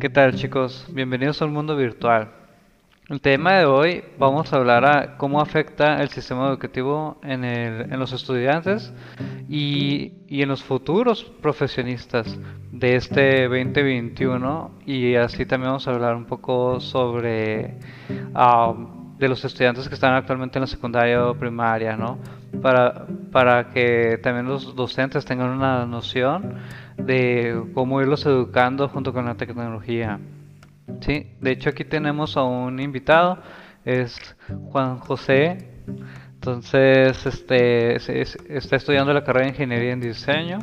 ¿Qué 0.00 0.08
tal 0.08 0.34
chicos? 0.34 0.86
Bienvenidos 0.92 1.42
al 1.42 1.50
mundo 1.50 1.76
virtual. 1.76 2.30
El 3.08 3.20
tema 3.20 3.54
de 3.54 3.64
hoy 3.66 4.04
vamos 4.18 4.52
a 4.52 4.56
hablar 4.56 4.84
a 4.84 5.16
cómo 5.16 5.40
afecta 5.40 6.00
el 6.00 6.08
sistema 6.10 6.48
educativo 6.48 7.18
en, 7.22 7.44
el- 7.44 7.92
en 7.92 7.98
los 7.98 8.12
estudiantes 8.12 8.92
y, 9.48 10.12
y 10.28 10.42
en 10.42 10.48
los 10.48 10.62
futuros 10.62 11.24
profesionistas 11.42 12.38
de 12.70 12.94
este 12.96 13.42
2021 13.48 14.70
y 14.86 15.16
así 15.16 15.44
también 15.44 15.70
vamos 15.70 15.88
a 15.88 15.90
hablar 15.90 16.14
un 16.14 16.24
poco 16.26 16.78
sobre 16.80 17.74
ah, 18.34 18.72
de 19.18 19.28
los 19.28 19.44
estudiantes 19.44 19.88
que 19.88 19.94
están 19.94 20.14
actualmente 20.14 20.58
en 20.58 20.62
la 20.62 20.66
secundaria 20.68 21.26
o 21.26 21.34
primaria, 21.34 21.96
¿no? 21.96 22.18
Para, 22.62 23.06
para 23.30 23.70
que 23.70 24.18
también 24.22 24.46
los 24.46 24.74
docentes 24.74 25.24
tengan 25.24 25.50
una 25.50 25.86
noción 25.86 26.56
de 26.96 27.64
cómo 27.74 28.00
irlos 28.00 28.26
educando 28.26 28.88
junto 28.88 29.12
con 29.12 29.24
la 29.24 29.36
tecnología. 29.36 30.18
Sí, 31.00 31.30
de 31.40 31.50
hecho 31.52 31.70
aquí 31.70 31.84
tenemos 31.84 32.36
a 32.36 32.42
un 32.42 32.80
invitado, 32.80 33.38
es 33.84 34.18
Juan 34.70 34.98
José. 34.98 35.58
Entonces, 36.34 37.26
este, 37.26 37.96
está 37.96 38.76
estudiando 38.76 39.12
la 39.12 39.22
carrera 39.22 39.46
de 39.46 39.52
Ingeniería 39.52 39.92
en 39.92 40.00
Diseño, 40.00 40.58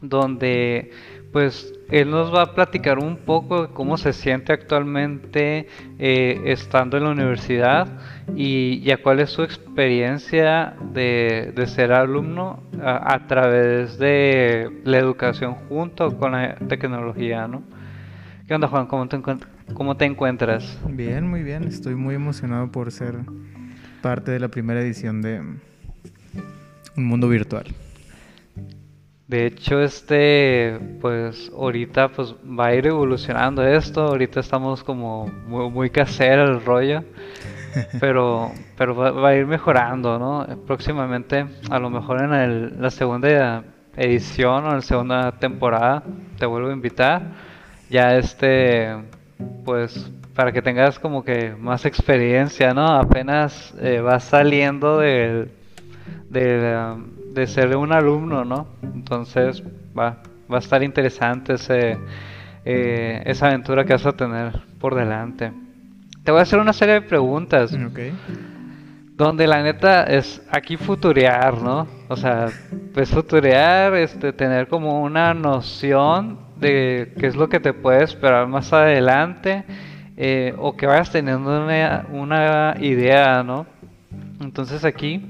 donde 0.00 0.90
pues 1.32 1.72
él 1.92 2.10
nos 2.10 2.34
va 2.34 2.42
a 2.42 2.54
platicar 2.54 2.98
un 2.98 3.18
poco 3.18 3.68
cómo 3.74 3.98
se 3.98 4.14
siente 4.14 4.50
actualmente 4.54 5.68
eh, 5.98 6.40
estando 6.46 6.96
en 6.96 7.04
la 7.04 7.10
universidad 7.10 7.86
y, 8.34 8.80
y 8.82 8.90
a 8.92 9.02
cuál 9.02 9.20
es 9.20 9.28
su 9.28 9.42
experiencia 9.42 10.74
de, 10.94 11.52
de 11.54 11.66
ser 11.66 11.92
alumno 11.92 12.62
a, 12.82 13.26
través 13.26 13.98
de 13.98 14.70
la 14.84 14.98
educación 14.98 15.54
junto 15.68 16.16
con 16.16 16.32
la 16.32 16.54
tecnología, 16.56 17.46
¿no? 17.46 17.62
¿Qué 18.48 18.54
onda, 18.54 18.68
Juan? 18.68 18.86
¿Cómo 18.86 19.06
te, 19.06 19.20
cómo 19.74 19.94
te 19.94 20.06
encuentras? 20.06 20.78
Bien, 20.88 21.28
muy 21.28 21.42
bien. 21.42 21.64
Estoy 21.64 21.94
muy 21.94 22.14
emocionado 22.14 22.72
por 22.72 22.90
ser 22.90 23.16
parte 24.00 24.30
de 24.30 24.40
la 24.40 24.48
primera 24.48 24.80
edición 24.80 25.20
de 25.20 25.40
Un 26.96 27.04
Mundo 27.04 27.28
Virtual. 27.28 27.66
De 29.32 29.46
hecho, 29.46 29.80
este, 29.80 30.78
pues 31.00 31.50
ahorita 31.56 32.08
pues 32.08 32.34
va 32.44 32.66
a 32.66 32.74
ir 32.74 32.86
evolucionando 32.86 33.62
esto. 33.66 34.02
Ahorita 34.02 34.40
estamos 34.40 34.84
como 34.84 35.26
muy, 35.46 35.70
muy 35.70 35.88
casero 35.90 36.44
el 36.44 36.62
rollo, 36.62 37.02
pero, 38.00 38.52
pero 38.76 38.94
va, 38.94 39.10
va 39.10 39.28
a 39.30 39.34
ir 39.36 39.46
mejorando, 39.46 40.18
¿no? 40.18 40.46
Próximamente, 40.66 41.46
a 41.70 41.78
lo 41.78 41.88
mejor 41.90 42.22
en 42.22 42.34
el- 42.34 42.82
la 42.82 42.90
segunda 42.90 43.64
edición 43.96 44.64
o 44.64 44.68
en 44.70 44.74
la 44.76 44.82
segunda 44.82 45.32
temporada, 45.32 46.02
te 46.38 46.46
vuelvo 46.46 46.68
a 46.68 46.72
invitar. 46.72 47.22
Ya 47.88 48.16
este, 48.16 48.88
pues 49.64 50.10
para 50.34 50.52
que 50.52 50.62
tengas 50.62 50.98
como 50.98 51.24
que 51.24 51.54
más 51.58 51.84
experiencia, 51.86 52.74
¿no? 52.74 52.86
Apenas 52.86 53.74
eh, 53.80 54.00
vas 54.00 54.24
saliendo 54.24 54.98
del 54.98 55.50
de, 56.30 56.76
um, 56.76 57.04
de 57.32 57.46
ser 57.46 57.76
un 57.76 57.92
alumno, 57.92 58.44
¿no? 58.44 58.66
Entonces 58.82 59.62
va, 59.98 60.18
va 60.50 60.56
a 60.56 60.60
estar 60.60 60.82
interesante 60.82 61.54
ese, 61.54 61.98
eh, 62.64 63.22
esa 63.24 63.46
aventura 63.48 63.84
que 63.84 63.92
vas 63.92 64.06
a 64.06 64.12
tener 64.12 64.52
por 64.78 64.94
delante. 64.94 65.52
Te 66.24 66.30
voy 66.30 66.40
a 66.40 66.42
hacer 66.42 66.58
una 66.58 66.72
serie 66.72 66.94
de 66.94 67.02
preguntas, 67.02 67.72
Ok. 67.72 67.98
donde 69.16 69.46
la 69.46 69.62
neta 69.62 70.04
es 70.04 70.42
aquí 70.50 70.76
futurear, 70.76 71.60
¿no? 71.60 71.86
O 72.08 72.16
sea, 72.16 72.48
pues 72.94 73.10
futurear, 73.10 73.94
este, 73.94 74.32
tener 74.32 74.68
como 74.68 75.02
una 75.02 75.34
noción 75.34 76.38
de 76.60 77.12
qué 77.18 77.26
es 77.26 77.36
lo 77.36 77.48
que 77.48 77.58
te 77.60 77.72
puede 77.72 78.04
esperar 78.04 78.46
más 78.46 78.72
adelante, 78.72 79.64
eh, 80.16 80.54
o 80.58 80.76
que 80.76 80.86
vayas 80.86 81.10
teniendo 81.10 81.64
una, 81.64 82.06
una 82.12 82.76
idea, 82.80 83.42
¿no? 83.42 83.66
Entonces 84.40 84.84
aquí, 84.84 85.24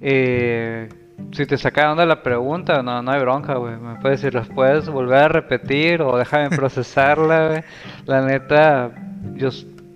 eh, 0.00 0.88
si 1.32 1.46
te 1.46 1.56
saca 1.56 1.94
de 1.94 2.06
la 2.06 2.22
pregunta, 2.22 2.82
no, 2.82 3.02
no 3.02 3.10
hay 3.10 3.20
bronca, 3.20 3.54
güey. 3.54 3.76
Me 3.76 3.96
puedes 3.96 4.20
decir, 4.20 4.34
las 4.34 4.48
puedes 4.48 4.88
volver 4.88 5.18
a 5.18 5.28
repetir 5.28 6.02
o 6.02 6.16
déjame 6.16 6.50
procesarla, 6.56 7.48
güey. 7.48 7.62
La 8.06 8.22
neta, 8.22 8.90
yo, 9.34 9.48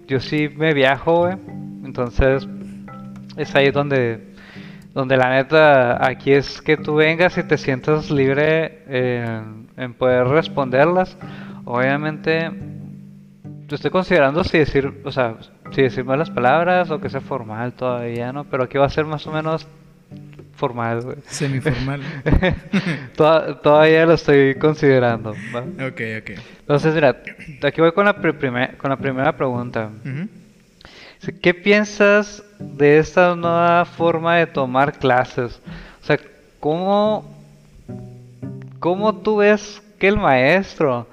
yo 0.06 0.20
sí 0.20 0.48
me 0.48 0.72
viajo, 0.72 1.26
güey. 1.26 1.36
Entonces, 1.84 2.48
es 3.36 3.54
ahí 3.54 3.70
donde, 3.70 4.34
donde 4.94 5.16
la 5.16 5.30
neta, 5.30 6.06
aquí 6.06 6.32
es 6.32 6.62
que 6.62 6.76
tú 6.76 6.94
vengas 6.94 7.36
y 7.36 7.42
te 7.42 7.58
sientas 7.58 8.10
libre 8.10 8.82
en, 8.88 9.68
en 9.76 9.94
poder 9.94 10.26
responderlas. 10.28 11.18
Obviamente, 11.64 12.50
te 13.68 13.74
estoy 13.74 13.90
considerando 13.90 14.42
si 14.44 14.58
decir, 14.58 15.02
o 15.04 15.10
sea, 15.10 15.36
si 15.72 15.82
decir 15.82 16.04
malas 16.04 16.30
palabras 16.30 16.90
o 16.90 17.00
que 17.00 17.10
sea 17.10 17.20
formal 17.20 17.74
todavía, 17.74 18.32
¿no? 18.32 18.44
Pero 18.44 18.64
aquí 18.64 18.78
va 18.78 18.86
a 18.86 18.90
ser 18.90 19.04
más 19.04 19.26
o 19.26 19.32
menos 19.32 19.66
formal, 20.56 21.02
güey. 21.02 21.16
Semiformal. 21.26 22.00
Toda- 23.16 23.60
Todavía 23.60 24.06
lo 24.06 24.14
estoy 24.14 24.54
considerando, 24.56 25.34
¿va? 25.54 25.60
ok, 25.60 26.00
ok. 26.20 26.30
Entonces, 26.60 26.94
mira, 26.94 27.16
aquí 27.62 27.80
voy 27.80 27.92
con 27.92 28.04
la, 28.06 28.14
con 28.14 28.90
la 28.90 28.96
primera 28.96 29.36
pregunta. 29.36 29.90
¿Qué 31.42 31.54
piensas 31.54 32.42
de 32.58 32.98
esta 32.98 33.34
nueva 33.34 33.84
forma 33.84 34.36
de 34.36 34.46
tomar 34.46 34.92
clases? 34.98 35.60
O 36.02 36.06
sea, 36.06 36.18
¿cómo, 36.60 37.24
cómo 38.78 39.14
tú 39.16 39.36
ves 39.38 39.82
que 39.98 40.08
el 40.08 40.16
maestro 40.16 41.06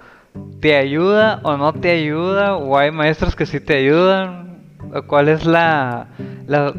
te 0.59 0.75
ayuda 0.75 1.39
o 1.43 1.57
no 1.57 1.73
te 1.73 1.91
ayuda? 1.91 2.55
¿O 2.57 2.77
hay 2.77 2.91
maestros 2.91 3.35
que 3.35 3.45
sí 3.45 3.59
te 3.59 3.77
ayudan? 3.77 4.57
¿O 4.93 5.01
¿Cuál 5.03 5.29
es 5.29 5.45
la, 5.45 6.07
la, 6.47 6.73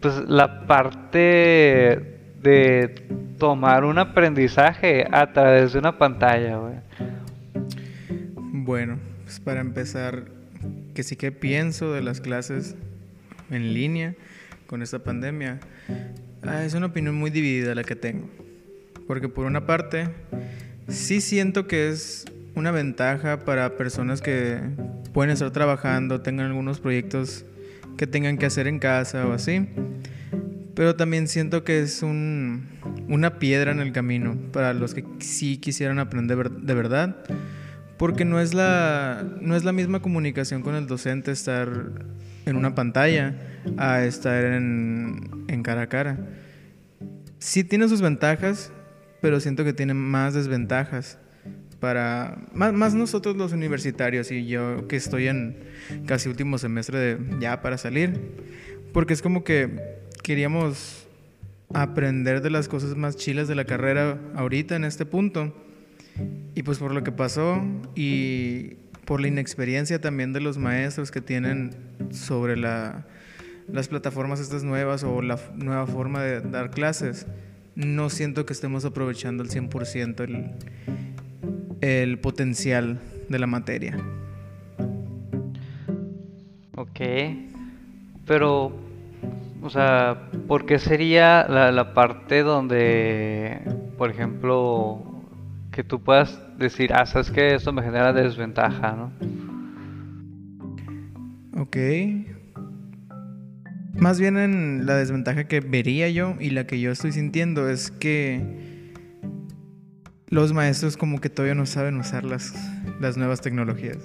pues, 0.00 0.28
la 0.28 0.66
parte 0.66 2.18
de 2.42 3.06
tomar 3.38 3.84
un 3.84 3.98
aprendizaje 3.98 5.06
a 5.10 5.32
través 5.32 5.72
de 5.72 5.78
una 5.78 5.98
pantalla, 5.98 6.56
güey? 6.56 6.74
Bueno, 8.36 8.98
pues 9.24 9.40
para 9.40 9.60
empezar, 9.60 10.24
que 10.94 11.02
sí 11.02 11.16
que 11.16 11.32
pienso 11.32 11.92
de 11.92 12.02
las 12.02 12.20
clases 12.20 12.76
en 13.50 13.74
línea 13.74 14.14
con 14.66 14.82
esta 14.82 15.00
pandemia. 15.00 15.60
Ah, 16.42 16.64
es 16.64 16.74
una 16.74 16.86
opinión 16.86 17.14
muy 17.14 17.30
dividida 17.30 17.74
la 17.74 17.84
que 17.84 17.96
tengo. 17.96 18.28
Porque 19.06 19.28
por 19.28 19.46
una 19.46 19.66
parte, 19.66 20.08
sí 20.88 21.20
siento 21.20 21.66
que 21.66 21.88
es 21.88 22.24
una 22.54 22.70
ventaja 22.70 23.40
para 23.40 23.76
personas 23.76 24.20
que 24.20 24.60
pueden 25.12 25.32
estar 25.32 25.50
trabajando, 25.50 26.20
tengan 26.20 26.46
algunos 26.46 26.80
proyectos 26.80 27.44
que 28.00 28.06
tengan 28.06 28.38
que 28.38 28.46
hacer 28.46 28.66
en 28.66 28.78
casa 28.78 29.26
o 29.26 29.34
así. 29.34 29.68
Pero 30.74 30.96
también 30.96 31.28
siento 31.28 31.64
que 31.64 31.80
es 31.80 32.02
un, 32.02 32.70
una 33.10 33.38
piedra 33.38 33.72
en 33.72 33.80
el 33.80 33.92
camino 33.92 34.38
para 34.52 34.72
los 34.72 34.94
que 34.94 35.04
sí 35.18 35.58
quisieran 35.58 35.98
aprender 35.98 36.50
de 36.50 36.74
verdad. 36.74 37.18
Porque 37.98 38.24
no 38.24 38.40
es, 38.40 38.54
la, 38.54 39.22
no 39.42 39.54
es 39.54 39.64
la 39.64 39.72
misma 39.72 40.00
comunicación 40.00 40.62
con 40.62 40.76
el 40.76 40.86
docente 40.86 41.30
estar 41.30 41.68
en 42.46 42.56
una 42.56 42.74
pantalla 42.74 43.34
a 43.76 44.02
estar 44.02 44.46
en, 44.46 45.44
en 45.48 45.62
cara 45.62 45.82
a 45.82 45.88
cara. 45.90 46.26
Sí 47.38 47.64
tiene 47.64 47.86
sus 47.86 48.00
ventajas, 48.00 48.72
pero 49.20 49.40
siento 49.40 49.62
que 49.62 49.74
tiene 49.74 49.92
más 49.92 50.32
desventajas 50.32 51.18
para 51.80 52.38
más, 52.52 52.72
más 52.72 52.94
nosotros 52.94 53.36
los 53.36 53.52
universitarios 53.52 54.30
y 54.30 54.46
yo 54.46 54.86
que 54.86 54.96
estoy 54.96 55.28
en 55.28 55.56
casi 56.06 56.28
último 56.28 56.58
semestre 56.58 56.98
de 56.98 57.40
ya 57.40 57.62
para 57.62 57.78
salir, 57.78 58.20
porque 58.92 59.14
es 59.14 59.22
como 59.22 59.42
que 59.44 59.98
queríamos 60.22 61.08
aprender 61.72 62.42
de 62.42 62.50
las 62.50 62.68
cosas 62.68 62.96
más 62.96 63.16
chilas 63.16 63.48
de 63.48 63.54
la 63.54 63.64
carrera 63.64 64.18
ahorita 64.34 64.76
en 64.76 64.84
este 64.84 65.06
punto. 65.06 65.54
Y 66.54 66.62
pues 66.62 66.78
por 66.78 66.92
lo 66.92 67.02
que 67.02 67.12
pasó 67.12 67.62
y 67.94 68.74
por 69.04 69.20
la 69.20 69.28
inexperiencia 69.28 70.00
también 70.00 70.32
de 70.32 70.40
los 70.40 70.58
maestros 70.58 71.10
que 71.10 71.20
tienen 71.20 71.74
sobre 72.10 72.56
la, 72.56 73.06
las 73.68 73.88
plataformas 73.88 74.40
estas 74.40 74.64
nuevas 74.64 75.04
o 75.04 75.22
la 75.22 75.38
nueva 75.56 75.86
forma 75.86 76.22
de 76.22 76.40
dar 76.40 76.70
clases, 76.70 77.26
no 77.74 78.10
siento 78.10 78.44
que 78.44 78.52
estemos 78.52 78.84
aprovechando 78.84 79.42
al 79.42 79.48
100% 79.48 80.20
el, 80.24 80.50
el 81.80 82.18
potencial 82.18 83.00
de 83.28 83.38
la 83.38 83.46
materia. 83.46 83.96
Ok, 86.76 87.00
pero, 88.26 88.72
o 89.62 89.70
sea, 89.70 90.30
¿por 90.48 90.66
qué 90.66 90.78
sería 90.78 91.46
la, 91.48 91.72
la 91.72 91.94
parte 91.94 92.42
donde, 92.42 93.60
por 93.98 94.10
ejemplo, 94.10 95.04
que 95.70 95.84
tú 95.84 96.00
puedas 96.00 96.40
decir, 96.58 96.92
ah, 96.92 97.06
sabes 97.06 97.30
que 97.30 97.54
esto 97.54 97.72
me 97.72 97.82
genera 97.82 98.12
desventaja, 98.12 98.92
¿no? 98.92 99.12
Ok. 101.60 101.76
Más 103.94 104.18
bien 104.18 104.38
en 104.38 104.86
la 104.86 104.96
desventaja 104.96 105.44
que 105.44 105.60
vería 105.60 106.08
yo 106.08 106.36
y 106.40 106.50
la 106.50 106.66
que 106.66 106.80
yo 106.80 106.90
estoy 106.90 107.12
sintiendo 107.12 107.68
es 107.68 107.90
que 107.90 108.69
los 110.30 110.52
maestros 110.52 110.96
como 110.96 111.20
que 111.20 111.28
todavía 111.28 111.56
no 111.56 111.66
saben 111.66 111.96
usar 111.96 112.24
las, 112.24 112.54
las 113.00 113.16
nuevas 113.16 113.40
tecnologías 113.40 113.98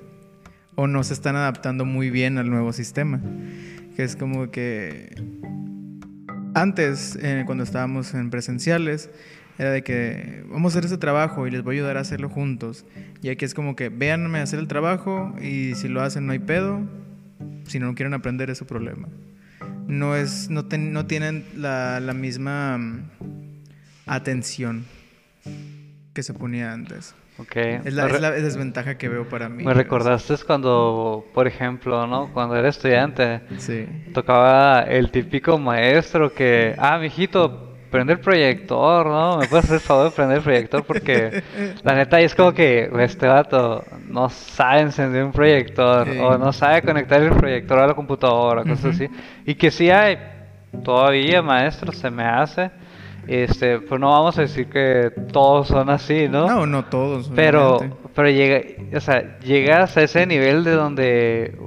o 0.73 0.87
no 0.87 1.03
se 1.03 1.13
están 1.13 1.35
adaptando 1.35 1.85
muy 1.85 2.09
bien 2.09 2.37
al 2.37 2.49
nuevo 2.49 2.73
sistema. 2.73 3.21
Que 3.95 4.03
es 4.03 4.15
como 4.15 4.51
que 4.51 5.15
antes, 6.53 7.17
eh, 7.21 7.43
cuando 7.45 7.63
estábamos 7.63 8.13
en 8.13 8.29
presenciales, 8.29 9.09
era 9.57 9.71
de 9.71 9.83
que 9.83 10.43
vamos 10.49 10.73
a 10.75 10.79
hacer 10.79 10.87
ese 10.87 10.97
trabajo 10.97 11.47
y 11.47 11.51
les 11.51 11.63
voy 11.63 11.75
a 11.75 11.79
ayudar 11.79 11.97
a 11.97 12.01
hacerlo 12.01 12.27
juntos. 12.27 12.85
Y 13.21 13.29
aquí 13.29 13.45
es 13.45 13.53
como 13.53 13.75
que 13.75 13.89
véanme 13.89 14.39
hacer 14.39 14.59
el 14.59 14.67
trabajo 14.67 15.33
y 15.41 15.75
si 15.75 15.87
lo 15.87 16.01
hacen 16.01 16.25
no 16.25 16.33
hay 16.33 16.39
pedo, 16.39 16.81
si 17.65 17.79
no 17.79 17.95
quieren 17.95 18.13
aprender 18.13 18.49
es 18.49 18.57
su 18.57 18.65
problema. 18.65 19.07
No, 19.87 20.15
es, 20.15 20.49
no, 20.49 20.63
no 20.63 21.05
tienen 21.05 21.45
la, 21.55 22.01
la 22.01 22.13
misma 22.13 22.77
mm, 22.77 23.09
atención 24.07 24.83
que 26.15 26.23
se 26.23 26.33
ponía 26.33 26.71
antes. 26.73 27.13
Okay. 27.37 27.79
Es, 27.83 27.93
la, 27.93 28.07
es 28.07 28.21
la 28.21 28.31
desventaja 28.31 28.97
que 28.97 29.09
veo 29.09 29.27
para 29.27 29.49
mí. 29.49 29.65
Me 29.65 29.73
recordaste 29.73 30.33
cuando, 30.47 31.25
por 31.33 31.45
ejemplo, 31.45 32.07
¿no? 32.07 32.31
Cuando 32.33 32.55
era 32.55 32.69
estudiante, 32.69 33.41
Sí. 33.57 33.85
tocaba 34.13 34.83
el 34.83 35.11
típico 35.11 35.57
maestro 35.59 36.33
que, 36.33 36.73
ah, 36.77 36.97
mijito, 36.97 37.73
prende 37.91 38.13
el 38.13 38.19
proyector, 38.21 39.05
¿no? 39.07 39.37
¿Me 39.39 39.47
puedes 39.47 39.65
hacer 39.65 39.75
el 39.75 39.81
favor 39.81 40.05
de 40.05 40.11
prender 40.11 40.37
el 40.37 40.43
proyector? 40.43 40.85
Porque 40.85 41.43
la 41.83 41.93
neta 41.95 42.21
es 42.21 42.33
como 42.33 42.53
que 42.53 42.89
este 42.99 43.27
vato 43.27 43.83
no 44.07 44.29
sabe 44.29 44.79
encender 44.81 45.21
un 45.25 45.33
proyector 45.33 46.07
Sí. 46.09 46.17
o 46.17 46.37
no 46.37 46.53
sabe 46.53 46.81
conectar 46.83 47.21
el 47.21 47.31
proyector 47.31 47.79
a 47.79 47.87
la 47.87 47.93
computadora, 47.93 48.63
cosas 48.63 48.95
así. 48.95 49.09
Y 49.45 49.55
que 49.55 49.69
sí 49.71 49.89
hay 49.91 50.17
todavía 50.85 51.41
maestros, 51.41 51.97
se 51.97 52.09
me 52.09 52.23
hace. 52.23 52.71
Este, 53.27 53.79
pues 53.79 53.99
no 53.99 54.11
vamos 54.11 54.37
a 54.37 54.41
decir 54.41 54.67
que 54.67 55.11
todos 55.31 55.67
son 55.67 55.89
así, 55.89 56.27
¿no? 56.29 56.47
No, 56.47 56.65
no 56.65 56.85
todos. 56.85 57.31
Pero, 57.35 57.77
obviamente. 57.77 57.97
pero 58.13 58.29
llega, 58.29 58.61
o 58.97 59.01
sea, 59.01 59.39
llegas 59.39 59.97
a 59.97 60.03
ese 60.03 60.25
nivel 60.25 60.63
de 60.63 60.71
donde 60.71 61.57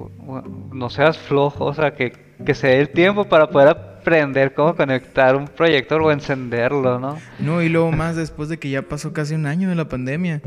no 0.72 0.90
seas 0.90 1.18
flojo, 1.18 1.66
o 1.66 1.74
sea, 1.74 1.94
que, 1.94 2.12
que 2.44 2.54
se 2.54 2.68
dé 2.68 2.80
el 2.80 2.90
tiempo 2.90 3.24
para 3.24 3.48
poder 3.50 3.68
aprender 3.68 4.54
cómo 4.54 4.74
conectar 4.74 5.36
un 5.36 5.46
proyector 5.46 6.00
o 6.00 6.10
encenderlo, 6.10 6.98
¿no? 6.98 7.18
No, 7.38 7.60
y 7.60 7.68
luego 7.68 7.92
más 7.92 8.16
después 8.16 8.48
de 8.48 8.58
que 8.58 8.70
ya 8.70 8.82
pasó 8.82 9.12
casi 9.12 9.34
un 9.34 9.46
año 9.46 9.68
de 9.68 9.74
la 9.74 9.88
pandemia. 9.88 10.40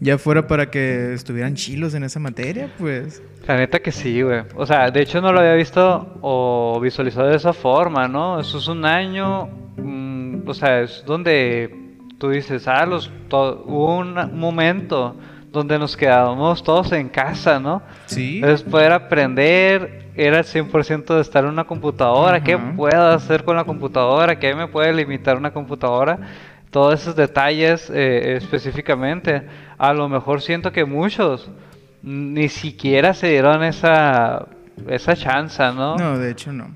Ya 0.00 0.18
fuera 0.18 0.46
para 0.46 0.70
que 0.70 1.14
estuvieran 1.14 1.54
chilos 1.54 1.94
en 1.94 2.04
esa 2.04 2.18
materia, 2.18 2.70
pues. 2.78 3.22
La 3.46 3.56
neta 3.56 3.78
que 3.78 3.92
sí, 3.92 4.22
güey. 4.22 4.42
O 4.56 4.66
sea, 4.66 4.90
de 4.90 5.02
hecho 5.02 5.20
no 5.20 5.32
lo 5.32 5.40
había 5.40 5.54
visto 5.54 6.18
o 6.22 6.80
visualizado 6.80 7.28
de 7.28 7.36
esa 7.36 7.52
forma, 7.52 8.08
¿no? 8.08 8.40
Eso 8.40 8.58
es 8.58 8.66
un 8.68 8.84
año, 8.84 9.48
o 10.46 10.54
sea, 10.54 10.80
es 10.80 11.04
donde 11.06 11.84
tú 12.18 12.30
dices, 12.30 12.66
ah, 12.68 12.86
los, 12.86 13.10
hubo 13.30 13.98
un 13.98 14.38
momento 14.38 15.16
donde 15.54 15.78
nos 15.78 15.96
quedábamos 15.96 16.62
todos 16.62 16.92
en 16.92 17.08
casa, 17.08 17.60
¿no? 17.60 17.80
Sí. 18.06 18.40
Es 18.44 18.62
poder 18.62 18.92
aprender, 18.92 20.10
era 20.16 20.38
el 20.38 20.44
100% 20.44 21.14
de 21.14 21.20
estar 21.20 21.44
en 21.44 21.50
una 21.50 21.64
computadora, 21.64 22.42
qué 22.42 22.58
puedo 22.58 23.08
hacer 23.10 23.44
con 23.44 23.56
la 23.56 23.64
computadora, 23.64 24.38
qué 24.38 24.54
me 24.54 24.66
puede 24.66 24.92
limitar 24.92 25.36
una 25.36 25.52
computadora, 25.52 26.18
todos 26.70 27.00
esos 27.00 27.14
detalles 27.14 27.88
eh, 27.90 28.36
específicamente. 28.36 29.46
A 29.78 29.92
lo 29.92 30.08
mejor 30.08 30.42
siento 30.42 30.72
que 30.72 30.84
muchos 30.84 31.48
ni 32.02 32.48
siquiera 32.48 33.14
se 33.14 33.28
dieron 33.28 33.62
esa, 33.62 34.46
esa 34.88 35.14
chance, 35.14 35.62
¿no? 35.72 35.96
No, 35.96 36.18
de 36.18 36.30
hecho 36.32 36.52
no. 36.52 36.68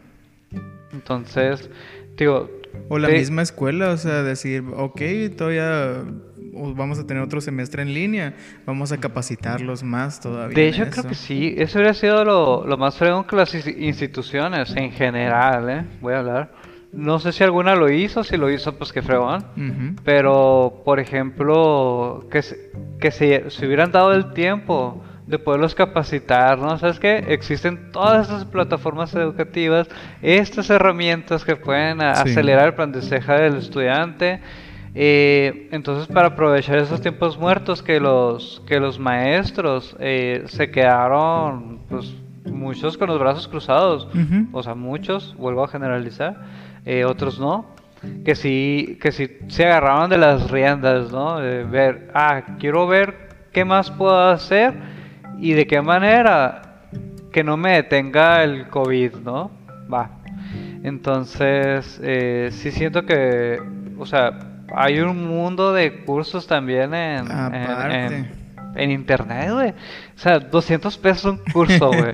Entonces, 0.93 1.69
digo... 2.17 2.58
O 2.89 2.99
la 2.99 3.09
misma 3.09 3.43
escuela, 3.43 3.91
o 3.91 3.97
sea, 3.97 4.23
decir, 4.23 4.65
ok, 4.75 5.01
todavía 5.37 6.05
vamos 6.53 6.99
a 6.99 7.07
tener 7.07 7.23
otro 7.23 7.41
semestre 7.41 7.83
en 7.83 7.93
línea, 7.95 8.35
vamos 8.67 8.93
a 8.93 8.99
capacitarlos 8.99 9.83
más 9.83 10.21
todavía. 10.21 10.55
De 10.55 10.69
hecho, 10.69 10.87
creo 10.91 11.05
que 11.05 11.15
sí. 11.15 11.55
Eso 11.57 11.79
hubiera 11.79 11.95
sido 11.95 12.25
lo, 12.25 12.67
lo 12.67 12.77
más 12.77 12.97
fregón 12.97 13.25
que 13.25 13.37
las 13.37 13.55
instituciones 13.55 14.75
en 14.77 14.93
general, 14.93 15.71
¿eh? 15.71 15.85
Voy 16.01 16.15
a 16.15 16.19
hablar. 16.21 16.53
No 16.91 17.19
sé 17.19 17.33
si 17.33 17.45
alguna 17.45 17.75
lo 17.75 17.91
hizo, 17.93 18.25
si 18.25 18.39
lo 18.39 18.51
hizo, 18.51 18.79
pues 18.79 18.93
qué 18.93 19.03
fregón. 19.03 19.45
Ujú. 19.57 20.03
Pero, 20.05 20.83
por 20.85 21.01
ejemplo, 21.01 22.27
que, 22.31 22.41
se, 22.43 22.71
que 22.99 23.11
se, 23.11 23.51
se 23.51 23.67
hubieran 23.67 23.93
dado 23.93 24.13
el 24.13 24.33
tiempo 24.33 25.03
de 25.29 25.39
poderlos 25.39 25.75
capacitar, 25.75 26.59
¿no? 26.59 26.79
¿Sabes 26.79 26.99
qué? 26.99 27.19
Existen 27.29 27.93
todas 27.93 28.29
esas 28.29 28.47
plataformas 28.47 29.15
educativas, 29.15 29.87
estas 30.23 30.71
herramientas 30.71 31.45
que 31.45 31.55
pueden 31.55 31.99
Sí. 31.99 32.05
acelerar 32.05 32.65
el 32.65 32.71
aprendizaje 32.71 33.33
del 33.35 33.57
estudiante. 33.57 34.41
Eh, 34.95 35.69
entonces, 35.71 36.07
para 36.07 36.29
aprovechar 36.29 36.79
esos 36.79 37.03
tiempos 37.03 37.39
muertos 37.39 37.83
que 37.83 38.01
los, 38.01 38.63
que 38.67 38.81
los 38.81 38.99
maestros 38.99 39.95
eh, 40.01 40.45
se 40.47 40.71
quedaron, 40.71 41.81
pues, 41.91 42.15
muchos 42.47 42.97
con 42.97 43.09
los 43.09 43.19
brazos 43.21 43.47
cruzados. 43.49 44.09
O 44.53 44.63
sea, 44.63 44.75
muchos, 44.75 45.37
vuelvo 45.37 45.63
a 45.63 45.69
generalizar, 45.69 46.37
eh, 46.87 47.05
otros 47.05 47.39
no, 47.39 47.67
que 48.25 48.35
sí, 48.35 48.99
que 49.03 49.13
sí 49.13 49.29
se 49.49 49.67
agarraban 49.67 50.09
de 50.09 50.17
las 50.17 50.51
riendas, 50.51 51.13
¿no? 51.13 51.39
De 51.39 51.65
ver, 51.65 52.11
ah, 52.15 52.43
quiero 52.59 52.87
ver 52.87 53.29
qué 53.53 53.67
más 53.67 53.91
puedo 53.91 54.31
hacer 54.31 54.97
y 55.41 55.53
de 55.53 55.67
qué 55.67 55.81
manera 55.81 56.63
que 57.33 57.45
no 57.45 57.57
me 57.57 57.73
detenga 57.73 58.43
el 58.45 58.69
COVID, 58.69 59.17
¿no? 59.25 59.51
Va. 59.93 60.11
Entonces, 60.83 62.01
eh, 62.03 62.49
sí 62.53 62.71
siento 62.71 63.05
que, 63.05 63.59
o 63.99 64.07
sea, 64.07 64.39
hay 64.75 65.01
un 65.01 65.27
mundo 65.27 65.73
de 65.73 66.05
cursos 66.05 66.47
también 66.47 66.95
en, 66.95 67.27
en- 67.27 67.31
Aparte. 67.33 68.07
en- 68.17 68.39
en 68.77 68.91
internet, 68.93 69.51
güey. 69.51 69.71
O 69.71 70.19
sea, 70.19 70.39
200 70.39 70.99
pesos 70.99 71.25
un 71.39 71.53
curso, 71.53 71.89
güey. 71.93 72.13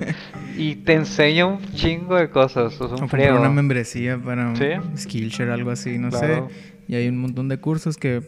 y 0.57 0.75
te 0.77 0.93
enseña 0.93 1.45
un 1.45 1.61
chingo 1.73 2.15
de 2.15 2.29
cosas. 2.29 2.73
Es 2.73 2.79
un 2.81 3.03
una 3.37 3.49
membresía 3.49 4.17
para 4.17 4.49
un 4.49 4.55
Sí. 4.55 4.65
Skillshare, 4.97 5.51
algo 5.51 5.69
así, 5.71 5.97
no 5.99 6.09
Claro. 6.09 6.49
sé. 6.49 6.55
Y 6.87 6.95
hay 6.95 7.07
un 7.07 7.17
montón 7.17 7.49
de 7.49 7.57
cursos 7.59 7.97
que 7.97 8.21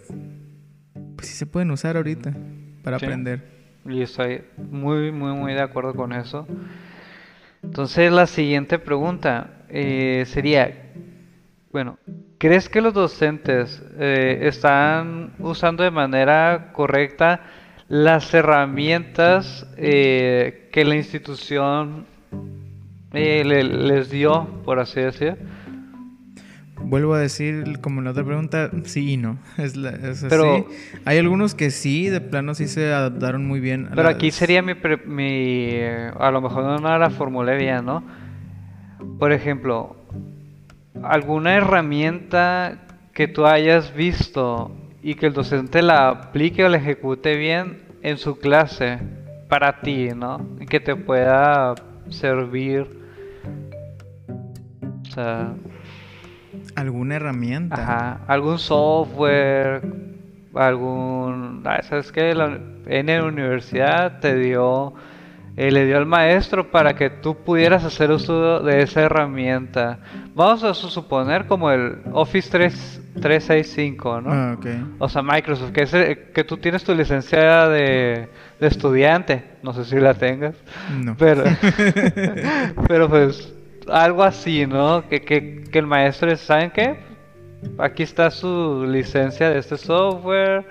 pues, 1.15 1.27
sí 1.29 1.33
se 1.35 1.45
pueden 1.45 1.71
usar 1.71 1.97
ahorita 1.97 2.33
para 2.83 2.99
Sí. 2.99 3.05
aprender. 3.05 3.56
Y 3.87 4.01
estoy 4.01 4.41
muy, 4.57 5.11
muy, 5.11 5.33
muy 5.33 5.53
de 5.53 5.61
acuerdo 5.61 5.93
con 5.93 6.11
eso. 6.13 6.47
Entonces, 7.63 8.11
la 8.11 8.27
siguiente 8.27 8.79
pregunta 8.79 9.49
eh, 9.69 10.23
sería, 10.27 10.91
bueno, 11.71 11.97
¿crees 12.37 12.69
que 12.69 12.81
los 12.81 12.93
docentes 12.93 13.81
eh, 13.97 14.39
están 14.43 15.33
usando 15.39 15.83
de 15.83 15.91
manera 15.91 16.71
correcta 16.73 17.41
las 17.89 18.33
herramientas 18.33 19.65
eh, 19.77 20.69
que 20.71 20.85
la 20.85 20.95
institución 20.95 22.05
eh, 23.13 23.43
le- 23.45 23.63
les 23.63 24.09
dio, 24.09 24.45
por 24.65 24.79
así 24.79 24.99
decir? 25.01 25.37
Vuelvo 26.79 27.15
a 27.15 27.19
decir, 27.19 27.79
como 27.81 28.01
la 28.01 28.11
otra 28.11 28.23
pregunta, 28.23 28.69
sí 28.83 29.13
y 29.13 29.17
no. 29.17 29.37
Es, 29.57 29.75
la, 29.75 29.89
es 29.91 30.23
así. 30.23 30.27
Pero- 30.29 30.67
Hay 31.05 31.17
algunos 31.17 31.55
que 31.55 31.71
sí, 31.71 32.07
de 32.09 32.21
plano 32.21 32.53
sí 32.55 32.67
se 32.67 32.93
adaptaron 32.93 33.45
muy 33.47 33.59
bien. 33.59 33.87
a 33.91 33.95
Pero 33.95 34.09
aquí 34.09 34.31
sería 34.31 34.61
mi, 34.61 34.73
pre- 34.75 34.97
mi 35.05 35.69
eh, 35.71 36.11
a 36.19 36.31
lo 36.31 36.41
mejor 36.41 36.79
no 36.79 36.97
la 36.97 37.09
formulé 37.09 37.57
bien, 37.57 37.85
¿no? 37.85 38.03
Por 39.19 39.31
ejemplo, 39.31 39.95
alguna 41.03 41.55
herramienta 41.55 42.79
que 43.13 43.27
tú 43.27 43.45
hayas 43.45 43.93
visto 43.95 44.71
y 45.01 45.15
que 45.15 45.27
el 45.27 45.33
docente 45.33 45.81
la 45.81 46.09
aplique 46.09 46.63
o 46.63 46.69
la 46.69 46.77
ejecute 46.77 47.35
bien 47.35 47.79
en 48.03 48.17
su 48.17 48.37
clase 48.39 48.99
para 49.49 49.81
ti, 49.81 50.09
¿no? 50.15 50.45
Y 50.59 50.65
que 50.65 50.79
te 50.79 50.95
pueda 50.95 51.73
servir. 52.09 52.85
O 55.01 55.05
sea, 55.11 55.53
Alguna 56.77 57.15
herramienta. 57.15 57.81
Ajá, 57.81 58.19
algún 58.27 58.59
software, 58.59 59.81
algún, 60.53 61.63
ah, 61.65 61.81
¿sabes 61.83 62.11
qué? 62.11 62.33
La, 62.35 62.57
en 62.85 63.07
la 63.07 63.23
universidad 63.23 64.19
te 64.19 64.35
dio, 64.35 64.93
eh, 65.55 65.71
le 65.71 65.85
dio 65.85 65.97
al 65.97 66.05
maestro 66.05 66.69
para 66.71 66.93
que 66.95 67.09
tú 67.09 67.35
pudieras 67.43 67.83
hacer 67.83 68.11
uso 68.11 68.59
de 68.61 68.83
esa 68.83 69.01
herramienta. 69.01 69.99
Vamos 70.35 70.63
a 70.63 70.73
su- 70.75 70.89
suponer 70.89 71.47
como 71.47 71.71
el 71.71 71.97
Office 72.13 72.49
3, 72.51 73.01
365, 73.21 74.21
¿no? 74.21 74.31
Ah, 74.31 74.55
ok. 74.57 74.65
O 74.99 75.09
sea, 75.09 75.23
Microsoft, 75.23 75.71
que, 75.71 75.81
es 75.81 75.93
el- 75.95 76.31
que 76.31 76.43
tú 76.43 76.57
tienes 76.57 76.83
tu 76.83 76.93
licencia 76.93 77.67
de, 77.69 78.29
de 78.59 78.67
estudiante, 78.67 79.43
no 79.63 79.73
sé 79.73 79.83
si 79.83 79.95
la 79.99 80.13
tengas, 80.13 80.53
No. 81.03 81.15
pero, 81.17 81.43
pero 82.87 83.09
pues 83.09 83.53
algo 83.89 84.23
así, 84.23 84.65
¿no? 84.65 85.07
Que, 85.07 85.21
que, 85.21 85.63
que 85.63 85.79
el 85.79 85.87
maestro, 85.87 86.35
¿saben 86.35 86.71
qué? 86.71 86.97
Aquí 87.79 88.03
está 88.03 88.29
su 88.31 88.85
licencia 88.87 89.49
de 89.49 89.59
este 89.59 89.77
software, 89.77 90.65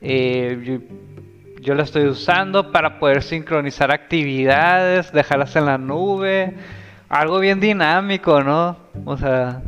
eh, 0.00 0.58
yo, 0.64 1.60
yo 1.60 1.74
la 1.74 1.82
estoy 1.82 2.06
usando 2.06 2.72
para 2.72 2.98
poder 2.98 3.22
sincronizar 3.22 3.92
actividades, 3.92 5.12
dejarlas 5.12 5.54
en 5.56 5.66
la 5.66 5.76
nube, 5.76 6.54
algo 7.08 7.38
bien 7.40 7.60
dinámico, 7.60 8.42
¿no? 8.42 8.76
O 9.04 9.16
sea, 9.16 9.62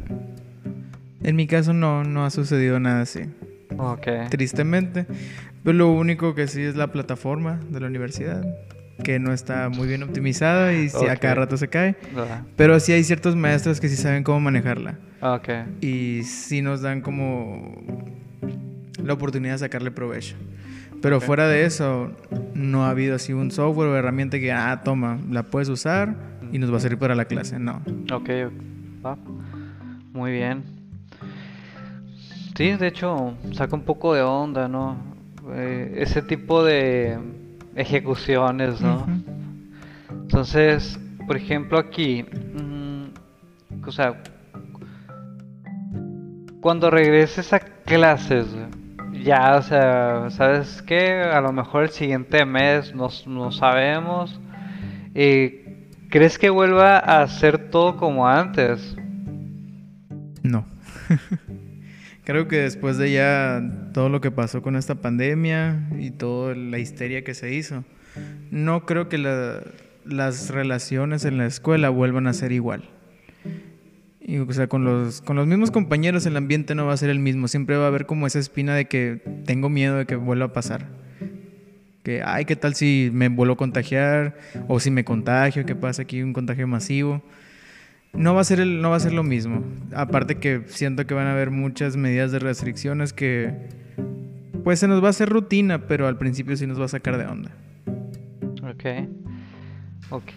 En 1.22 1.36
mi 1.36 1.46
caso 1.46 1.72
no, 1.72 2.04
no 2.04 2.24
ha 2.24 2.30
sucedido 2.30 2.80
nada 2.80 3.02
así. 3.02 3.22
Ok. 3.78 4.06
tristemente. 4.30 5.06
Pero 5.64 5.76
lo 5.76 5.90
único 5.90 6.34
que 6.34 6.48
sí 6.48 6.62
es 6.62 6.76
la 6.76 6.88
plataforma 6.88 7.60
de 7.68 7.80
la 7.80 7.86
universidad, 7.86 8.44
que 9.02 9.18
no 9.18 9.32
está 9.32 9.68
muy 9.68 9.88
bien 9.88 10.02
optimizada 10.02 10.72
y 10.72 10.88
sí, 10.88 11.06
a 11.06 11.16
cada 11.16 11.34
rato 11.34 11.56
se 11.56 11.68
cae. 11.68 11.96
Pero 12.56 12.78
sí 12.80 12.92
hay 12.92 13.04
ciertos 13.04 13.36
maestros 13.36 13.80
que 13.80 13.88
sí 13.88 13.96
saben 13.96 14.22
cómo 14.24 14.40
manejarla. 14.40 14.98
Ok. 15.20 15.48
Y 15.80 16.22
sí 16.24 16.62
nos 16.62 16.82
dan 16.82 17.00
como 17.00 17.82
la 19.02 19.12
oportunidad 19.12 19.54
de 19.54 19.58
sacarle 19.58 19.90
provecho. 19.90 20.36
Pero 21.00 21.20
fuera 21.20 21.48
de 21.48 21.64
eso, 21.64 22.12
no 22.54 22.84
ha 22.84 22.90
habido 22.90 23.16
así 23.16 23.32
un 23.32 23.50
software 23.50 23.88
o 23.88 23.96
herramienta 23.96 24.38
que, 24.38 24.52
ah, 24.52 24.82
toma, 24.84 25.18
la 25.30 25.42
puedes 25.42 25.68
usar 25.68 26.14
y 26.52 26.58
nos 26.58 26.72
va 26.72 26.76
a 26.76 26.80
servir 26.80 26.98
para 26.98 27.16
la 27.16 27.24
clase. 27.24 27.58
No. 27.58 27.82
Ok. 28.12 28.30
Muy 30.12 30.30
bien. 30.30 30.62
Sí, 32.56 32.72
de 32.72 32.86
hecho, 32.86 33.34
saca 33.52 33.74
un 33.74 33.82
poco 33.82 34.14
de 34.14 34.22
onda, 34.22 34.68
¿no? 34.68 34.96
Eh, 35.54 35.94
ese 35.96 36.22
tipo 36.22 36.62
de 36.62 37.18
ejecuciones, 37.74 38.80
¿no? 38.80 39.06
Entonces, 40.10 40.98
por 41.26 41.36
ejemplo, 41.36 41.78
aquí, 41.78 42.22
mm, 42.24 43.86
o 43.86 43.92
sea, 43.92 44.22
cuando 46.60 46.90
regreses 46.90 47.52
a 47.52 47.58
clases, 47.60 48.46
ya, 49.22 49.56
o 49.56 49.62
sea, 49.62 50.30
¿sabes 50.30 50.82
qué? 50.82 51.22
A 51.22 51.40
lo 51.40 51.52
mejor 51.52 51.84
el 51.84 51.90
siguiente 51.90 52.44
mes 52.44 52.94
no, 52.94 53.08
no 53.26 53.52
sabemos. 53.52 54.40
Eh, 55.14 55.88
¿crees 56.08 56.38
que 56.38 56.50
vuelva 56.50 56.98
a 56.98 57.26
ser 57.26 57.70
todo 57.70 57.96
como 57.96 58.26
antes? 58.26 58.96
No. 60.42 60.64
Creo 62.24 62.46
que 62.46 62.56
después 62.58 62.98
de 62.98 63.12
ya 63.12 63.62
todo 63.92 64.08
lo 64.08 64.20
que 64.20 64.30
pasó 64.30 64.62
con 64.62 64.76
esta 64.76 64.94
pandemia 64.96 65.88
y 65.98 66.10
toda 66.10 66.54
la 66.54 66.78
histeria 66.78 67.24
que 67.24 67.34
se 67.34 67.52
hizo, 67.54 67.84
no 68.50 68.86
creo 68.86 69.08
que 69.08 69.18
la- 69.18 69.62
las 70.04 70.50
relaciones 70.50 71.24
en 71.24 71.38
la 71.38 71.46
escuela 71.46 71.88
vuelvan 71.90 72.26
a 72.26 72.32
ser 72.32 72.52
igual. 72.52 72.84
Y, 74.20 74.38
o 74.38 74.52
sea, 74.52 74.68
con 74.68 74.84
los, 74.84 75.20
con 75.20 75.34
los 75.34 75.48
mismos 75.48 75.72
compañeros 75.72 76.24
el 76.26 76.36
ambiente 76.36 76.76
no 76.76 76.86
va 76.86 76.92
a 76.92 76.96
ser 76.96 77.10
el 77.10 77.18
mismo. 77.18 77.48
Siempre 77.48 77.76
va 77.76 77.84
a 77.84 77.88
haber 77.88 78.06
como 78.06 78.28
esa 78.28 78.38
espina 78.38 78.74
de 78.76 78.84
que 78.86 79.20
tengo 79.44 79.68
miedo 79.68 79.96
de 79.96 80.06
que 80.06 80.14
vuelva 80.14 80.46
a 80.46 80.52
pasar. 80.52 80.86
Que, 82.04 82.22
ay, 82.24 82.44
¿qué 82.44 82.54
tal 82.54 82.74
si 82.76 83.10
me 83.12 83.28
vuelvo 83.28 83.54
a 83.54 83.56
contagiar? 83.56 84.36
O 84.68 84.78
si 84.78 84.92
me 84.92 85.04
contagio, 85.04 85.66
¿qué 85.66 85.74
pasa 85.74 86.02
aquí? 86.02 86.22
Un 86.22 86.32
contagio 86.32 86.68
masivo. 86.68 87.20
No 88.12 88.34
va 88.34 88.42
a 88.42 88.44
ser 88.44 88.60
el, 88.60 88.82
no 88.82 88.90
va 88.90 88.96
a 88.96 89.00
ser 89.00 89.12
lo 89.12 89.22
mismo. 89.22 89.62
Aparte 89.94 90.38
que 90.38 90.62
siento 90.66 91.06
que 91.06 91.14
van 91.14 91.26
a 91.26 91.32
haber 91.32 91.50
muchas 91.50 91.96
medidas 91.96 92.30
de 92.30 92.38
restricciones 92.38 93.12
que 93.12 93.68
pues 94.64 94.78
se 94.78 94.88
nos 94.88 95.02
va 95.02 95.08
a 95.08 95.10
hacer 95.10 95.28
rutina, 95.28 95.86
pero 95.86 96.06
al 96.06 96.18
principio 96.18 96.56
sí 96.56 96.66
nos 96.66 96.80
va 96.80 96.84
a 96.84 96.88
sacar 96.88 97.16
de 97.16 97.26
onda. 97.26 97.50
Ok. 98.62 99.08
Ok. 100.10 100.32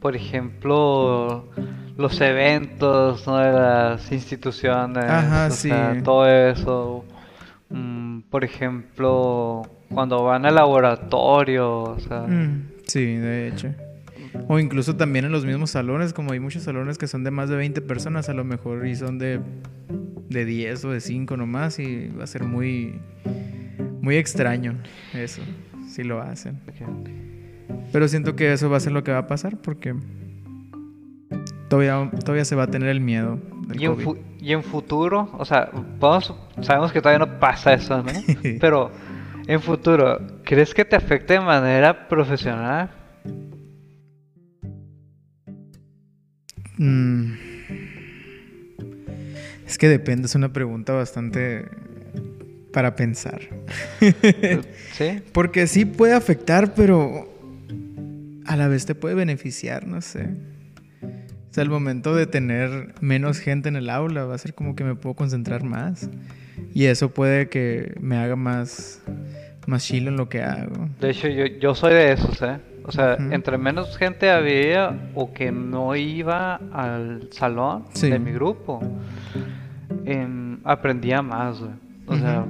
Por 0.00 0.16
ejemplo, 0.16 1.48
los 1.96 2.20
eventos, 2.20 3.26
¿no? 3.26 3.38
De 3.38 3.52
las 3.52 4.10
instituciones. 4.10 5.04
Ajá, 5.04 5.46
o 5.46 5.50
sí. 5.50 5.68
sea, 5.68 6.02
todo 6.02 6.26
eso. 6.26 7.04
Mm, 7.70 8.22
por 8.22 8.44
ejemplo, 8.44 9.62
cuando 9.88 10.24
van 10.24 10.44
al 10.44 10.56
laboratorio, 10.56 11.82
o 11.82 12.00
sea. 12.00 12.22
Mm, 12.22 12.68
sí, 12.86 13.16
de 13.16 13.48
hecho. 13.48 13.68
O 14.48 14.58
incluso 14.58 14.96
también 14.96 15.24
en 15.24 15.32
los 15.32 15.44
mismos 15.44 15.70
salones, 15.70 16.12
como 16.12 16.32
hay 16.32 16.40
muchos 16.40 16.62
salones 16.62 16.98
que 16.98 17.06
son 17.06 17.22
de 17.24 17.30
más 17.30 17.48
de 17.48 17.56
20 17.56 17.80
personas 17.82 18.28
a 18.28 18.34
lo 18.34 18.44
mejor 18.44 18.86
y 18.86 18.94
son 18.96 19.18
de, 19.18 19.40
de 20.28 20.44
10 20.44 20.84
o 20.86 20.90
de 20.90 21.00
5 21.00 21.36
nomás 21.36 21.78
y 21.78 22.08
va 22.08 22.24
a 22.24 22.26
ser 22.26 22.44
muy, 22.44 22.98
muy 24.00 24.16
extraño 24.16 24.74
eso, 25.14 25.42
si 25.86 26.02
lo 26.02 26.20
hacen. 26.22 26.60
Pero 27.92 28.08
siento 28.08 28.34
que 28.36 28.52
eso 28.52 28.70
va 28.70 28.78
a 28.78 28.80
ser 28.80 28.92
lo 28.92 29.04
que 29.04 29.12
va 29.12 29.18
a 29.18 29.26
pasar 29.26 29.58
porque 29.58 29.94
todavía, 31.68 32.10
todavía 32.24 32.44
se 32.44 32.54
va 32.54 32.64
a 32.64 32.66
tener 32.68 32.88
el 32.88 33.00
miedo 33.00 33.38
del 33.68 33.80
Y 33.80 33.84
en, 33.84 33.92
COVID. 33.92 34.04
fu- 34.04 34.18
y 34.40 34.52
en 34.52 34.62
futuro, 34.62 35.28
o 35.38 35.44
sea, 35.44 35.70
vamos, 36.00 36.34
sabemos 36.60 36.92
que 36.92 37.00
todavía 37.00 37.24
no 37.26 37.38
pasa 37.38 37.74
eso, 37.74 38.02
¿no? 38.02 38.12
Pero 38.60 38.90
en 39.46 39.60
futuro, 39.60 40.18
¿crees 40.44 40.74
que 40.74 40.84
te 40.84 40.96
afecte 40.96 41.34
de 41.34 41.40
manera 41.40 42.08
profesional? 42.08 42.90
Mm. 46.82 47.34
Es 49.66 49.78
que 49.78 49.88
depende, 49.88 50.26
es 50.26 50.34
una 50.34 50.52
pregunta 50.52 50.92
bastante 50.92 51.66
para 52.72 52.96
pensar. 52.96 53.40
¿Sí? 54.92 55.22
Porque 55.32 55.68
sí 55.68 55.84
puede 55.84 56.14
afectar, 56.14 56.74
pero 56.74 57.28
a 58.46 58.56
la 58.56 58.66
vez 58.66 58.84
te 58.84 58.96
puede 58.96 59.14
beneficiar, 59.14 59.86
no 59.86 60.00
sé. 60.00 60.28
O 61.02 61.54
sea, 61.54 61.62
el 61.62 61.70
momento 61.70 62.16
de 62.16 62.26
tener 62.26 62.94
menos 63.00 63.38
gente 63.38 63.68
en 63.68 63.76
el 63.76 63.88
aula 63.88 64.24
va 64.24 64.34
a 64.34 64.38
ser 64.38 64.54
como 64.54 64.74
que 64.74 64.82
me 64.82 64.96
puedo 64.96 65.14
concentrar 65.14 65.62
más. 65.62 66.10
Y 66.74 66.86
eso 66.86 67.10
puede 67.10 67.48
que 67.48 67.94
me 68.00 68.16
haga 68.16 68.34
más, 68.34 69.00
más 69.66 69.84
chilo 69.86 70.10
en 70.10 70.16
lo 70.16 70.28
que 70.28 70.42
hago. 70.42 70.88
De 71.00 71.10
hecho, 71.10 71.28
yo, 71.28 71.46
yo 71.46 71.74
soy 71.76 71.94
de 71.94 72.12
esos, 72.12 72.42
¿eh? 72.42 72.58
O 72.84 72.92
sea, 72.92 73.16
entre 73.30 73.58
menos 73.58 73.96
gente 73.96 74.30
había 74.30 75.10
o 75.14 75.32
que 75.32 75.52
no 75.52 75.94
iba 75.94 76.56
al 76.72 77.28
salón 77.30 77.84
Sí. 77.92 78.10
de 78.10 78.18
mi 78.18 78.32
grupo, 78.32 78.80
em, 80.04 80.58
aprendía 80.64 81.22
más, 81.22 81.60
güey. 81.60 81.72
O 82.06 82.16
sea, 82.16 82.44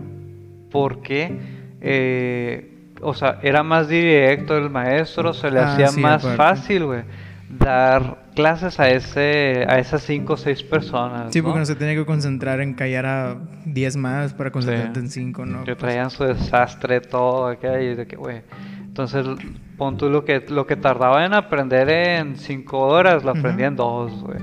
porque, 0.71 1.39
eh, 1.81 2.69
o 3.03 3.15
sea, 3.15 3.39
era 3.43 3.63
más 3.63 3.89
directo 3.89 4.57
el 4.57 4.71
maestro, 4.71 5.33
se 5.35 5.51
le 5.51 5.61
Ah, 5.61 5.73
hacía 5.75 5.89
sí, 5.89 6.01
más 6.01 6.25
aparte. 6.25 6.37
fácil, 6.37 6.85
güey, 6.87 7.03
dar 7.51 8.23
clases 8.35 8.81
a 8.81 8.89
ese, 8.89 9.67
a 9.69 9.79
esas 9.79 10.03
cinco 10.03 10.33
o 10.33 10.37
seis 10.39 10.63
personas, 10.63 11.33
Sí, 11.33 11.43
porque 11.43 11.59
¿no? 11.59 11.67
se 11.67 11.75
tenía 11.77 11.95
que 11.95 12.07
concentrar 12.07 12.61
en 12.63 12.73
callar 12.73 13.05
a 13.05 13.37
10 13.67 13.97
más 13.97 14.33
para 14.33 14.51
concentrarte 14.51 15.01
en 15.01 15.11
5, 15.11 15.45
¿no? 15.45 15.59
Que 15.65 15.77
Pues, 15.77 15.79
traían 15.79 16.09
su 16.11 16.25
desastre 16.25 17.03
todo 17.03 17.49
acá 17.49 17.81
y 17.83 17.95
de 17.95 18.07
que, 18.07 18.17
güey. 18.17 18.41
Entonces, 18.93 19.27
pon 19.79 19.97
tú 19.97 20.11
lo 20.11 20.23
que, 20.23 20.45
lo 20.51 20.67
que 20.67 20.77
tardaba 20.77 21.25
en 21.25 21.33
aprender 21.33 21.89
en 21.89 22.37
cinco 22.37 22.79
horas, 22.79 23.25
lo 23.25 23.31
aprendí 23.31 23.63
Ujú. 23.63 23.69
en 23.69 23.77
dos, 23.77 24.23
güey. 24.23 24.39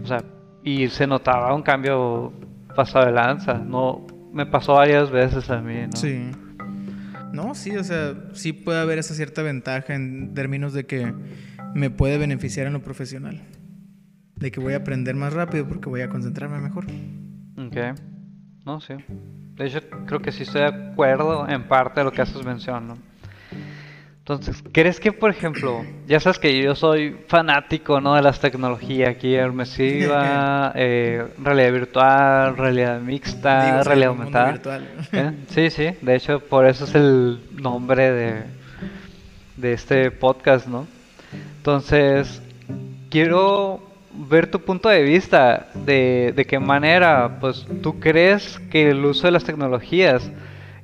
O 0.00 0.06
sea, 0.06 0.22
y 0.62 0.86
se 0.86 1.04
notaba 1.08 1.52
un 1.52 1.62
cambio 1.62 2.32
pasado 2.76 3.06
de 3.06 3.12
lanza. 3.12 3.54
No, 3.54 4.06
me 4.32 4.46
pasó 4.46 4.74
varias 4.74 5.10
veces 5.10 5.50
a 5.50 5.60
mí, 5.60 5.80
¿no? 5.86 5.96
Sí. 5.96 6.30
No, 7.32 7.56
sí, 7.56 7.76
o 7.76 7.82
sea, 7.82 8.14
sí 8.34 8.52
puede 8.52 8.78
haber 8.78 8.98
esa 8.98 9.14
cierta 9.14 9.42
ventaja 9.42 9.96
en 9.96 10.32
términos 10.32 10.72
de 10.72 10.86
que 10.86 11.12
me 11.74 11.90
puede 11.90 12.18
beneficiar 12.18 12.68
en 12.68 12.74
lo 12.74 12.82
profesional. 12.82 13.42
De 14.36 14.52
que 14.52 14.60
voy 14.60 14.74
a 14.74 14.76
aprender 14.76 15.16
más 15.16 15.32
rápido 15.32 15.66
porque 15.66 15.88
voy 15.88 16.02
a 16.02 16.08
concentrarme 16.08 16.60
mejor. 16.60 16.84
Ok. 17.58 17.98
No, 18.64 18.80
sí. 18.80 18.94
De 19.56 19.66
hecho, 19.66 19.80
creo 20.06 20.20
que 20.20 20.30
sí 20.30 20.44
estoy 20.44 20.60
de 20.60 20.68
acuerdo 20.68 21.48
en 21.48 21.66
parte 21.66 21.98
de 21.98 22.04
lo 22.04 22.12
que 22.12 22.22
haces 22.22 22.44
mención, 22.44 22.86
¿no? 22.86 23.15
Entonces, 24.28 24.60
¿crees 24.72 24.98
que, 24.98 25.12
por 25.12 25.30
ejemplo, 25.30 25.84
ya 26.08 26.18
sabes 26.18 26.40
que 26.40 26.60
yo 26.60 26.74
soy 26.74 27.16
fanático, 27.28 28.00
¿no? 28.00 28.16
De 28.16 28.22
las 28.22 28.40
tecnologías 28.40 29.10
aquí, 29.10 29.36
inmersiva, 29.38 30.72
eh, 30.74 31.24
realidad 31.38 31.72
virtual, 31.72 32.56
realidad 32.56 33.00
mixta, 33.00 33.66
Digo, 33.66 33.84
realidad 33.84 34.08
aumentada. 34.08 34.50
virtual. 34.50 34.88
¿Eh? 35.12 35.30
Sí, 35.50 35.70
sí, 35.70 35.90
de 36.02 36.16
hecho, 36.16 36.40
por 36.40 36.66
eso 36.66 36.86
es 36.86 36.96
el 36.96 37.38
nombre 37.52 38.10
de, 38.10 38.42
de 39.58 39.72
este 39.72 40.10
podcast, 40.10 40.66
¿no? 40.66 40.88
Entonces, 41.58 42.42
quiero 43.10 43.80
ver 44.12 44.50
tu 44.50 44.58
punto 44.58 44.88
de 44.88 45.04
vista 45.04 45.68
de, 45.72 46.32
de 46.34 46.44
qué 46.46 46.58
manera, 46.58 47.38
pues, 47.40 47.64
tú 47.80 48.00
crees 48.00 48.58
que 48.72 48.90
el 48.90 49.04
uso 49.04 49.28
de 49.28 49.30
las 49.30 49.44
tecnologías 49.44 50.32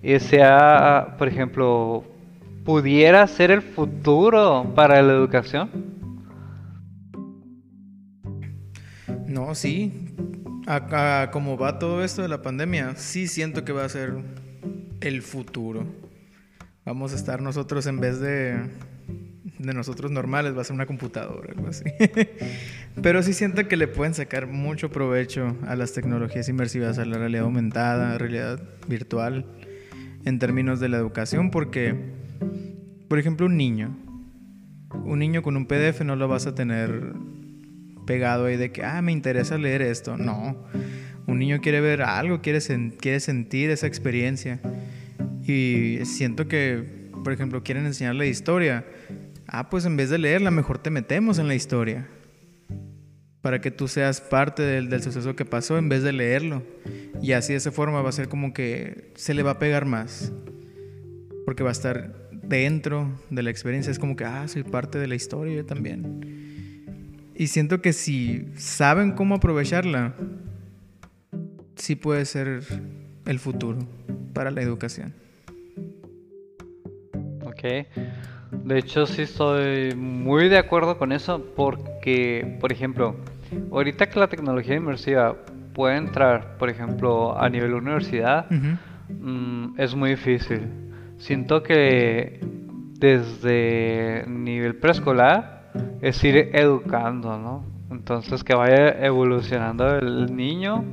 eh, 0.04 0.20
sea, 0.20 1.16
por 1.18 1.26
ejemplo, 1.26 2.04
pudiera 2.64 3.26
ser 3.26 3.50
el 3.50 3.62
futuro 3.62 4.72
para 4.74 5.02
la 5.02 5.12
educación. 5.12 5.70
No, 9.26 9.54
sí. 9.54 10.14
Acá, 10.66 11.30
como 11.30 11.56
va 11.56 11.78
todo 11.78 12.04
esto 12.04 12.22
de 12.22 12.28
la 12.28 12.42
pandemia, 12.42 12.94
sí 12.96 13.26
siento 13.26 13.64
que 13.64 13.72
va 13.72 13.84
a 13.84 13.88
ser 13.88 14.14
el 15.00 15.22
futuro. 15.22 15.86
Vamos 16.84 17.12
a 17.12 17.16
estar 17.16 17.40
nosotros 17.40 17.86
en 17.86 18.00
vez 18.00 18.20
de, 18.20 18.58
de 19.58 19.74
nosotros 19.74 20.10
normales, 20.10 20.56
va 20.56 20.62
a 20.62 20.64
ser 20.64 20.74
una 20.74 20.86
computadora, 20.86 21.52
algo 21.54 21.68
así. 21.68 21.84
Pero 23.02 23.22
sí 23.22 23.32
siento 23.32 23.66
que 23.68 23.76
le 23.76 23.88
pueden 23.88 24.14
sacar 24.14 24.46
mucho 24.46 24.90
provecho 24.90 25.56
a 25.66 25.76
las 25.76 25.92
tecnologías 25.92 26.48
inmersivas, 26.48 26.98
a 26.98 27.04
la 27.04 27.18
realidad 27.18 27.44
aumentada, 27.44 28.18
realidad 28.18 28.60
virtual, 28.88 29.46
en 30.24 30.38
términos 30.38 30.80
de 30.80 30.88
la 30.88 30.98
educación, 30.98 31.50
porque, 31.50 31.94
por 33.08 33.18
ejemplo, 33.18 33.46
un 33.46 33.56
niño, 33.56 33.96
un 35.04 35.18
niño 35.18 35.42
con 35.42 35.56
un 35.56 35.66
PDF 35.66 36.02
no 36.02 36.16
lo 36.16 36.28
vas 36.28 36.46
a 36.46 36.54
tener 36.54 37.12
pegado 38.06 38.46
ahí 38.46 38.56
de 38.56 38.72
que, 38.72 38.84
ah, 38.84 39.00
me 39.02 39.12
interesa 39.12 39.58
leer 39.58 39.82
esto. 39.82 40.16
No. 40.16 40.56
Un 41.26 41.38
niño 41.38 41.60
quiere 41.60 41.80
ver 41.80 42.02
algo, 42.02 42.40
quiere, 42.40 42.60
quiere 42.98 43.20
sentir 43.20 43.70
esa 43.70 43.86
experiencia. 43.86 44.60
Y 45.44 45.98
siento 46.04 46.48
que, 46.48 47.10
por 47.24 47.32
ejemplo, 47.32 47.62
quieren 47.62 47.86
enseñarle 47.86 48.28
historia. 48.28 48.84
Ah, 49.46 49.70
pues 49.70 49.84
en 49.84 49.96
vez 49.96 50.10
de 50.10 50.18
leerla, 50.18 50.50
mejor 50.50 50.78
te 50.78 50.90
metemos 50.90 51.38
en 51.38 51.48
la 51.48 51.54
historia. 51.54 52.08
Para 53.40 53.60
que 53.60 53.70
tú 53.70 53.88
seas 53.88 54.20
parte 54.20 54.62
del, 54.62 54.88
del 54.88 55.02
suceso 55.02 55.34
que 55.34 55.44
pasó 55.44 55.78
en 55.78 55.88
vez 55.88 56.02
de 56.02 56.12
leerlo. 56.12 56.62
Y 57.20 57.32
así 57.32 57.52
de 57.52 57.58
esa 57.58 57.72
forma 57.72 58.02
va 58.02 58.08
a 58.08 58.12
ser 58.12 58.28
como 58.28 58.52
que 58.52 59.12
se 59.16 59.34
le 59.34 59.42
va 59.42 59.52
a 59.52 59.58
pegar 59.58 59.84
más. 59.84 60.32
Porque 61.44 61.62
va 61.62 61.70
a 61.70 61.72
estar 61.72 62.21
dentro 62.58 63.10
de 63.30 63.42
la 63.42 63.50
experiencia. 63.50 63.90
Es 63.90 63.98
como 63.98 64.16
que, 64.16 64.24
ah, 64.24 64.46
soy 64.48 64.62
parte 64.62 64.98
de 64.98 65.06
la 65.06 65.14
historia 65.14 65.54
yo 65.54 65.66
también. 65.66 67.32
Y 67.34 67.46
siento 67.46 67.80
que 67.80 67.92
si 67.92 68.46
saben 68.56 69.12
cómo 69.12 69.34
aprovecharla, 69.36 70.14
sí 71.76 71.96
puede 71.96 72.24
ser 72.24 72.62
el 73.26 73.38
futuro 73.38 73.78
para 74.32 74.50
la 74.50 74.62
educación. 74.62 75.14
Ok. 77.44 77.86
De 78.64 78.78
hecho, 78.78 79.06
sí 79.06 79.22
estoy 79.22 79.94
muy 79.94 80.48
de 80.48 80.58
acuerdo 80.58 80.98
con 80.98 81.10
eso 81.10 81.44
porque, 81.56 82.58
por 82.60 82.70
ejemplo, 82.70 83.16
ahorita 83.70 84.08
que 84.08 84.20
la 84.20 84.28
tecnología 84.28 84.76
inmersiva 84.76 85.36
puede 85.72 85.96
entrar, 85.96 86.58
por 86.58 86.68
ejemplo, 86.68 87.36
a 87.38 87.48
nivel 87.48 87.72
universidad, 87.72 88.46
mm, 88.50 89.80
es 89.80 89.94
muy 89.94 90.10
difícil. 90.10 90.81
Siento 91.22 91.62
que 91.62 92.40
desde 92.98 94.24
nivel 94.26 94.74
preescolar 94.74 95.70
es 96.00 96.22
ir 96.24 96.50
educando, 96.52 97.38
¿no? 97.38 97.64
Entonces 97.92 98.42
que 98.42 98.56
vaya 98.56 98.88
evolucionando 99.06 99.98
el 99.98 100.34
niño 100.34 100.84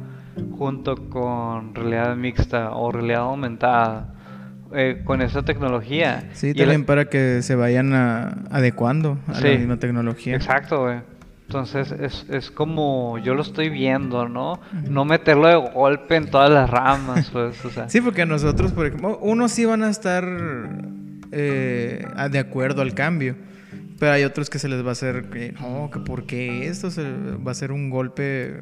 junto 0.56 1.10
con 1.10 1.74
realidad 1.74 2.16
mixta 2.16 2.76
o 2.76 2.92
realidad 2.92 3.22
aumentada. 3.22 4.14
Eh, 4.72 5.02
con 5.04 5.24
esa 5.24 5.42
tecnología. 5.42 6.30
Sí, 6.34 6.54
también 6.54 6.86
para 6.86 7.06
que 7.06 7.42
se 7.42 7.56
vayan 7.56 7.92
adecuando 8.52 9.18
a 9.26 9.42
la 9.42 9.58
misma 9.58 9.78
tecnología. 9.78 10.36
Exacto, 10.36 10.84
güey. 10.84 11.00
Entonces 11.50 11.92
es, 11.94 12.28
es, 12.30 12.52
como 12.52 13.18
yo 13.18 13.34
lo 13.34 13.42
estoy 13.42 13.70
viendo, 13.70 14.30
¿no? 14.30 14.62
No 14.88 15.04
meterlo 15.04 15.48
de 15.48 15.56
golpe 15.56 16.16
en 16.16 16.30
todas 16.30 16.52
las 16.52 16.70
ramas, 16.70 17.32
pues, 17.34 17.66
o 17.66 17.72
sea. 17.72 17.90
Sí, 17.90 18.02
porque 18.02 18.24
nosotros, 18.28 18.72
por 18.72 18.86
ejemplo, 18.86 19.18
unos 19.18 19.52
sí 19.54 19.66
van 19.66 19.82
a 19.82 19.90
estar 19.90 20.24
eh, 21.32 22.06
de 22.30 22.38
acuerdo 22.38 22.84
al 22.84 22.94
cambio, 22.94 23.36
pero 23.98 24.12
hay 24.12 24.26
otros 24.26 24.48
que 24.52 24.60
se 24.60 24.70
les 24.70 24.86
va 24.86 24.90
a 24.90 24.92
hacer, 24.92 25.32
que 25.32 25.54
no, 25.54 25.90
que 25.92 25.98
porque 26.02 26.68
esto 26.68 26.92
se, 26.92 27.02
va 27.12 27.50
a 27.50 27.56
ser 27.56 27.72
un 27.72 27.90
golpe 27.90 28.62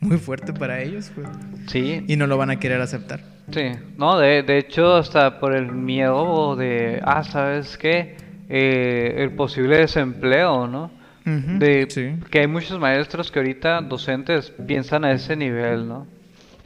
muy 0.00 0.18
fuerte 0.18 0.52
para 0.52 0.82
ellos, 0.82 1.10
pues. 1.14 1.28
Sí. 1.68 2.04
Y 2.06 2.16
no 2.16 2.26
lo 2.26 2.36
van 2.36 2.50
a 2.50 2.56
querer 2.58 2.82
aceptar. 2.82 3.20
Sí, 3.50 3.70
no, 3.96 4.18
de, 4.18 4.42
de 4.42 4.58
hecho, 4.58 4.96
hasta 4.96 5.40
por 5.40 5.56
el 5.56 5.72
miedo 5.72 6.54
de, 6.54 7.00
ah, 7.02 7.24
¿sabes 7.24 7.78
qué? 7.78 8.14
Eh, 8.50 9.14
el 9.20 9.30
posible 9.30 9.78
desempleo, 9.78 10.66
¿no? 10.66 10.95
De 11.26 12.20
que 12.30 12.38
hay 12.38 12.46
muchos 12.46 12.78
maestros 12.78 13.32
que 13.32 13.40
ahorita 13.40 13.80
docentes 13.80 14.52
piensan 14.64 15.04
a 15.04 15.10
ese 15.10 15.34
nivel, 15.34 15.88
¿no? 15.88 16.06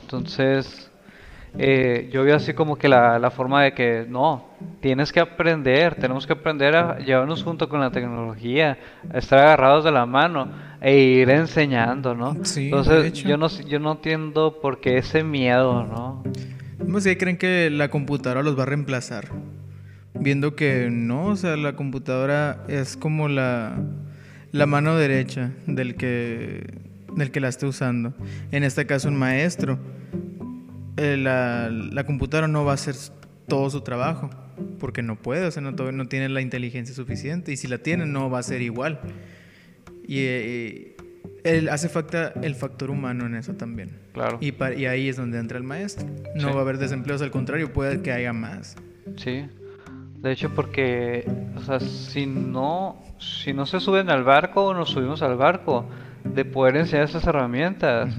Entonces, 0.03 0.91
eh, 1.57 2.11
yo 2.13 2.25
veo 2.25 2.37
así 2.37 2.53
como 2.53 2.77
que 2.77 2.87
la, 2.87 3.19
la, 3.19 3.31
forma 3.31 3.63
de 3.63 3.73
que 3.73 4.05
no, 4.07 4.51
tienes 4.81 5.13
que 5.13 5.21
aprender, 5.21 5.95
tenemos 5.95 6.27
que 6.27 6.35
aprender 6.35 6.77
a 6.77 6.99
llevarnos 6.99 7.43
junto 7.43 7.71
con 7.71 7.81
la 7.81 7.91
tecnología, 7.91 8.79
a 9.13 9.19
estar 9.19 9.39
agarrados 9.39 9.85
de 9.85 9.93
la 9.93 10.05
mano 10.05 10.51
e 10.83 10.99
ir 10.99 11.31
enseñando, 11.31 12.15
¿no? 12.15 12.33
Entonces, 12.33 13.15
yo 13.15 13.39
no, 13.39 13.49
yo 13.49 13.79
no 13.79 13.93
entiendo 13.93 14.59
por 14.61 14.81
qué 14.81 14.99
ese 14.99 15.25
miedo, 15.25 15.85
¿no? 15.85 16.23
No 16.85 17.01
sé, 17.01 17.17
creen 17.17 17.39
que 17.39 17.71
la 17.71 17.89
computadora 17.89 18.43
los 18.43 18.59
va 18.59 18.65
a 18.65 18.67
reemplazar, 18.67 19.29
viendo 20.13 20.55
que 20.55 20.91
no, 20.91 21.27
o 21.27 21.37
sea, 21.37 21.57
la 21.57 21.75
computadora 21.75 22.65
es 22.69 22.99
como 22.99 23.29
la 23.29 23.75
la 24.53 24.67
mano 24.67 24.97
derecha 24.97 25.53
del 25.67 25.97
que, 25.97 26.75
del 27.15 27.31
que 27.31 27.41
la 27.41 27.49
esté 27.49 27.67
usando. 27.67 28.15
En 28.51 28.65
este 28.65 28.87
caso, 28.87 29.09
un 29.09 29.17
maestro. 29.17 29.79
Eh, 30.97 31.17
la, 31.17 31.71
la, 31.71 32.05
computadora 32.05 32.49
no 32.49 32.65
va 32.65 32.73
a 32.73 32.75
hacer 32.75 32.95
todo 33.49 33.71
su 33.71 33.81
trabajo 33.81 34.29
porque 34.79 35.03
no 35.03 35.17
puede, 35.17 35.47
o 35.47 35.51
sea, 35.51 35.63
no, 35.63 35.71
no 35.71 36.09
tiene 36.09 36.29
la 36.29 36.41
inteligencia 36.41 36.95
suficiente 36.95 37.53
y 37.53 37.57
si 37.57 37.69
la 37.69 37.79
tiene 37.79 38.07
no 38.07 38.29
va 38.29 38.41
a 38.41 38.43
ser 38.43 38.61
igual. 38.61 39.01
Y, 40.07 40.17
eh, 40.19 40.97
hace 41.71 41.89
falta 41.89 42.35
el 42.43 42.55
factor 42.55 42.91
humano 42.91 43.27
en 43.27 43.35
eso 43.35 43.55
también. 43.55 43.93
Claro. 44.13 44.39
Y, 44.41 44.53
y 44.77 44.87
ahí 44.87 45.09
es 45.09 45.17
donde 45.17 45.39
entra 45.39 45.57
el 45.57 45.65
maestro. 45.65 46.07
No 46.35 46.53
va 46.53 46.59
a 46.59 46.61
haber 46.63 46.79
desempleos, 46.79 47.23
al 47.23 47.31
contrario, 47.31 47.73
puede 47.73 48.03
que 48.03 48.13
haya 48.13 48.33
más. 48.33 48.77
Sí. 49.17 49.47
De 50.21 50.33
hecho, 50.33 50.51
porque, 50.55 51.25
o 51.57 51.61
sea, 51.61 51.81
si 51.81 52.27
no 52.27 53.01
si 53.21 53.53
no 53.53 53.67
se 53.67 53.81
suben 53.81 54.11
al 54.11 54.25
barco, 54.25 54.73
nos 54.75 54.91
subimos 54.91 55.23
al 55.23 55.37
barco, 55.37 55.85
de 56.25 56.45
poder 56.45 56.77
enseñar 56.77 57.05
esas 57.05 57.27
herramientas. 57.27 58.17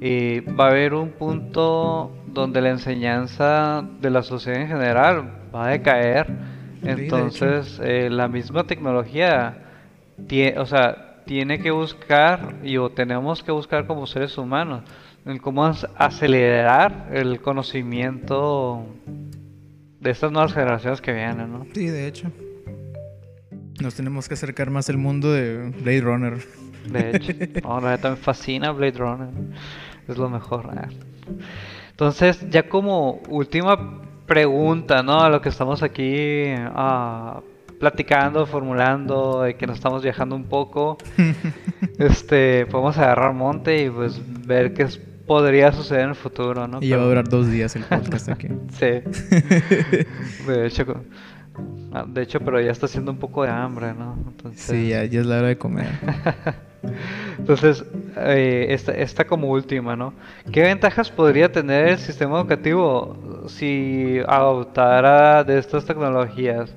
Y 0.00 0.40
va 0.40 0.66
a 0.66 0.70
haber 0.70 0.92
un 0.92 1.10
punto 1.10 2.12
donde 2.26 2.60
la 2.60 2.70
enseñanza 2.70 3.82
de 4.00 4.10
la 4.10 4.22
sociedad 4.22 4.60
en 4.60 4.68
general 4.68 5.32
va 5.54 5.66
a 5.66 5.70
decaer. 5.70 6.26
Entonces, 6.82 7.80
eh, 7.82 8.10
la 8.10 8.28
misma 8.28 8.64
tecnología, 8.64 9.56
tiene, 10.26 10.58
o 10.58 10.66
sea, 10.66 11.22
tiene 11.24 11.60
que 11.60 11.70
buscar, 11.70 12.56
y 12.62 12.76
o 12.76 12.90
tenemos 12.90 13.42
que 13.42 13.52
buscar 13.52 13.86
como 13.86 14.06
seres 14.06 14.36
humanos, 14.36 14.82
en 15.24 15.38
cómo 15.38 15.64
acelerar 15.64 17.08
el 17.12 17.40
conocimiento 17.40 18.84
de 20.04 20.10
estas 20.10 20.30
nuevas 20.30 20.52
generaciones 20.52 21.00
que 21.00 21.14
vienen, 21.14 21.50
¿no? 21.50 21.66
Sí, 21.74 21.86
de 21.86 22.06
hecho. 22.06 22.30
Nos 23.80 23.94
tenemos 23.94 24.28
que 24.28 24.34
acercar 24.34 24.68
más 24.70 24.90
al 24.90 24.98
mundo 24.98 25.32
de 25.32 25.72
Blade 25.82 26.02
Runner. 26.02 26.38
De 26.90 27.10
hecho, 27.16 27.32
no, 27.66 27.80
me 27.80 27.96
fascina 28.16 28.70
Blade 28.70 28.98
Runner. 28.98 29.30
Es 30.06 30.18
lo 30.18 30.28
mejor. 30.28 30.70
¿eh? 30.76 30.94
Entonces, 31.90 32.46
ya 32.50 32.68
como 32.68 33.22
última 33.30 34.02
pregunta, 34.26 35.02
¿no? 35.02 35.22
A 35.22 35.30
lo 35.30 35.40
que 35.40 35.48
estamos 35.48 35.82
aquí 35.82 36.52
uh, 36.52 37.40
platicando, 37.80 38.44
formulando, 38.44 39.40
de 39.40 39.56
que 39.56 39.66
nos 39.66 39.78
estamos 39.78 40.02
viajando 40.02 40.36
un 40.36 40.44
poco. 40.44 40.98
este, 41.98 42.66
podemos 42.66 42.98
agarrar 42.98 43.32
monte 43.32 43.84
y 43.84 43.88
pues 43.88 44.20
ver 44.46 44.74
qué 44.74 44.86
podría 45.26 45.72
suceder 45.72 46.04
en 46.04 46.10
el 46.10 46.14
futuro, 46.14 46.66
¿no? 46.66 46.78
Y 46.82 46.88
ya 46.88 46.96
va 46.96 47.04
a 47.04 47.06
durar 47.06 47.28
dos 47.28 47.50
días 47.50 47.74
el 47.76 47.84
podcast 47.88 48.28
aquí. 48.28 48.48
sí. 48.70 48.86
de 50.46 50.66
hecho, 50.66 50.84
Ah, 51.92 52.04
de 52.08 52.22
hecho, 52.22 52.40
pero 52.40 52.60
ya 52.60 52.72
está 52.72 52.86
haciendo 52.86 53.12
un 53.12 53.18
poco 53.18 53.44
de 53.44 53.50
hambre, 53.50 53.94
¿no? 53.94 54.16
Sí, 54.54 54.88
ya, 54.88 55.04
es 55.04 55.26
la 55.26 55.38
hora 55.38 55.48
de 55.48 55.58
comer. 55.58 55.86
Entonces, 57.38 57.84
eh, 58.16 58.76
esta, 58.96 59.24
como 59.26 59.48
última, 59.48 59.94
¿no? 59.94 60.12
¿Qué 60.50 60.62
ventajas 60.62 61.10
podría 61.10 61.52
tener 61.52 61.88
el 61.88 61.98
sistema 61.98 62.38
educativo 62.40 63.44
si 63.46 64.18
adoptara 64.26 65.44
de 65.44 65.58
estas 65.58 65.84
tecnologías? 65.84 66.74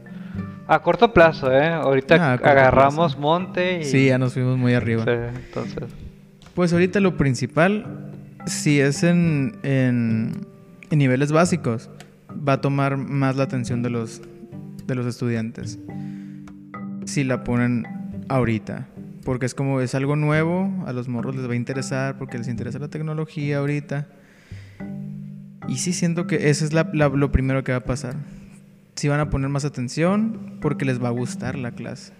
A 0.68 0.84
corto 0.84 1.12
plazo, 1.12 1.52
¿eh? 1.52 1.70
Ahorita 1.70 2.34
ah, 2.34 2.34
agarramos 2.34 3.18
monte 3.18 3.80
y... 3.80 3.86
Sí, 3.86 4.08
ya 4.08 4.20
nos 4.20 4.34
fuimos 4.34 4.58
muy 4.58 4.76
arriba. 4.76 5.04
Sí, 5.04 5.12
entonces... 5.48 5.84
Pues 6.54 6.74
ahorita 6.74 7.00
lo 7.00 7.18
principal, 7.18 8.12
si 8.48 8.80
es 8.80 9.04
en, 9.04 10.32
niveles 10.92 11.32
básicos, 11.32 11.90
va 12.32 12.54
a 12.54 12.62
tomar 12.62 12.98
más 12.98 13.36
la 13.36 13.44
atención 13.44 13.84
de 13.84 13.90
los, 13.90 14.22
de 14.86 14.96
los 14.96 15.06
estudiantes 15.06 15.80
si 17.06 17.24
la 17.24 17.44
ponen 17.44 17.86
ahorita. 18.30 18.88
Porque 19.24 19.46
es 19.46 19.54
como 19.54 19.82
es 19.82 19.96
algo 19.96 20.16
nuevo, 20.16 20.72
a 20.86 20.94
los 20.94 21.08
morros 21.10 21.36
les 21.36 21.48
va 21.48 21.54
a 21.54 21.56
interesar 21.56 22.18
porque 22.18 22.38
les 22.38 22.48
interesa 22.48 22.80
la 22.80 22.90
tecnología 22.90 23.58
ahorita. 23.58 24.08
Y 25.68 25.78
sí 25.78 25.92
siento 25.92 26.28
que 26.28 26.50
eso 26.50 26.64
es 26.64 26.72
lo 26.74 27.32
primero 27.32 27.64
que 27.64 27.74
va 27.74 27.80
a 27.80 27.84
pasar. 27.84 28.16
Si 28.96 29.10
van 29.10 29.20
a 29.20 29.30
poner 29.30 29.50
más 29.50 29.66
atención 29.66 30.58
porque 30.62 30.86
les 30.86 31.04
va 31.04 31.10
a 31.10 31.12
gustar 31.12 31.58
la 31.58 31.72
clase. 31.72 32.14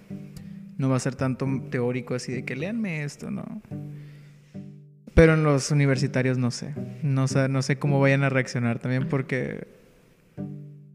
No 0.78 0.90
va 0.90 0.98
a 0.98 1.00
ser 1.00 1.16
tanto 1.16 1.48
teórico 1.72 2.14
así 2.14 2.34
de 2.34 2.44
que 2.44 2.56
leanme 2.56 3.04
esto, 3.04 3.32
no. 3.32 3.62
Pero 5.18 5.34
en 5.34 5.44
los 5.44 5.72
universitarios 5.72 6.38
no 6.38 6.52
sé. 6.52 6.76
No 7.02 7.28
sé, 7.28 7.50
no 7.50 7.64
sé 7.64 7.80
cómo 7.80 8.00
vayan 8.00 8.24
a 8.24 8.30
reaccionar 8.30 8.78
también 8.78 9.08
porque 9.10 9.68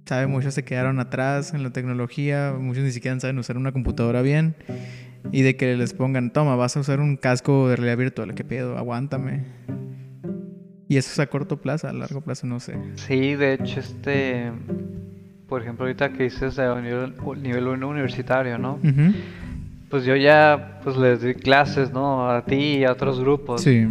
sabe, 0.07 0.29
muchos 0.29 0.55
se 0.55 0.65
quedaron 0.65 1.01
atrás 1.01 1.55
en 1.55 1.65
la 1.65 1.71
tecnología, 1.71 2.55
muchos 2.57 2.85
ni 2.85 2.93
siquiera 2.93 3.19
saben 3.19 3.37
usar 3.39 3.57
una 3.57 3.73
computadora 3.73 4.23
bien. 4.23 4.55
Y 5.33 5.43
de 5.43 5.57
que 5.57 5.77
les 5.77 5.93
pongan, 5.93 6.33
toma, 6.33 6.55
vas 6.55 6.77
a 6.77 6.81
usar 6.81 7.01
un 7.01 7.17
casco 7.17 7.69
de 7.69 7.75
realidad 7.75 7.97
virtual, 7.97 8.35
¿qué 8.37 8.45
pedo? 8.45 8.79
Aguántame. 8.79 9.43
Y 10.87 10.99
eso 10.99 11.11
es 11.11 11.19
a 11.19 11.27
corto 11.27 11.61
plazo, 11.61 11.89
a 11.89 11.93
largo 11.93 12.21
plazo 12.21 12.47
no 12.47 12.61
sé. 12.61 12.77
Sí, 12.95 13.35
de 13.35 13.55
hecho, 13.55 13.81
este, 13.81 14.53
por 15.49 15.63
ejemplo, 15.63 15.87
ahorita 15.87 16.13
que 16.13 16.23
dices 16.23 16.55
de 16.55 16.81
nivel, 16.81 17.17
nivel 17.43 17.67
universitario, 17.67 18.57
¿no? 18.57 18.79
Pues 19.93 20.05
yo 20.07 20.17
ya, 20.17 20.81
pues 20.83 20.97
les 20.97 21.21
di 21.23 21.35
clases, 21.35 21.93
¿no? 21.93 22.29
A 22.29 22.45
ti 22.47 22.79
y 22.79 22.85
a 22.85 22.93
otros 22.93 23.21
grupos. 23.21 23.61
Sí. 23.63 23.87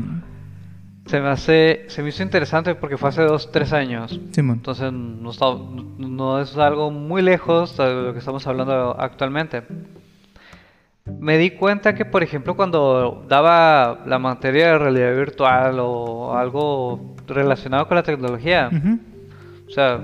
se 1.05 1.19
me 1.21 1.27
hace, 1.29 1.85
se 1.89 2.01
me 2.03 2.09
hizo 2.09 2.23
interesante 2.23 2.73
porque 2.75 2.97
fue 2.97 3.09
hace 3.09 3.21
dos, 3.23 3.51
tres 3.51 3.71
años. 3.71 4.19
Simón. 4.31 4.57
Entonces 4.57 4.91
no, 4.91 5.29
está- 5.29 5.55
no 5.99 6.39
es 6.41 6.57
algo 6.57 6.89
muy 6.89 7.21
lejos 7.21 7.77
de 7.77 7.93
lo 8.05 8.13
que 8.13 8.19
estamos 8.19 8.45
hablando 8.47 8.95
actualmente. 8.99 9.61
Me 11.19 11.37
di 11.37 11.51
cuenta 11.51 11.93
que, 11.95 12.05
por 12.05 12.23
ejemplo, 12.23 12.55
cuando 12.55 13.25
daba 13.27 13.99
la 14.05 14.19
materia 14.19 14.67
de 14.73 14.77
realidad 14.79 15.15
virtual 15.15 15.77
o 15.79 16.35
algo 16.37 17.15
relacionado 17.27 17.87
con 17.87 17.95
la 17.95 18.03
tecnología, 18.03 18.69
o 19.67 19.69
sea, 19.71 19.99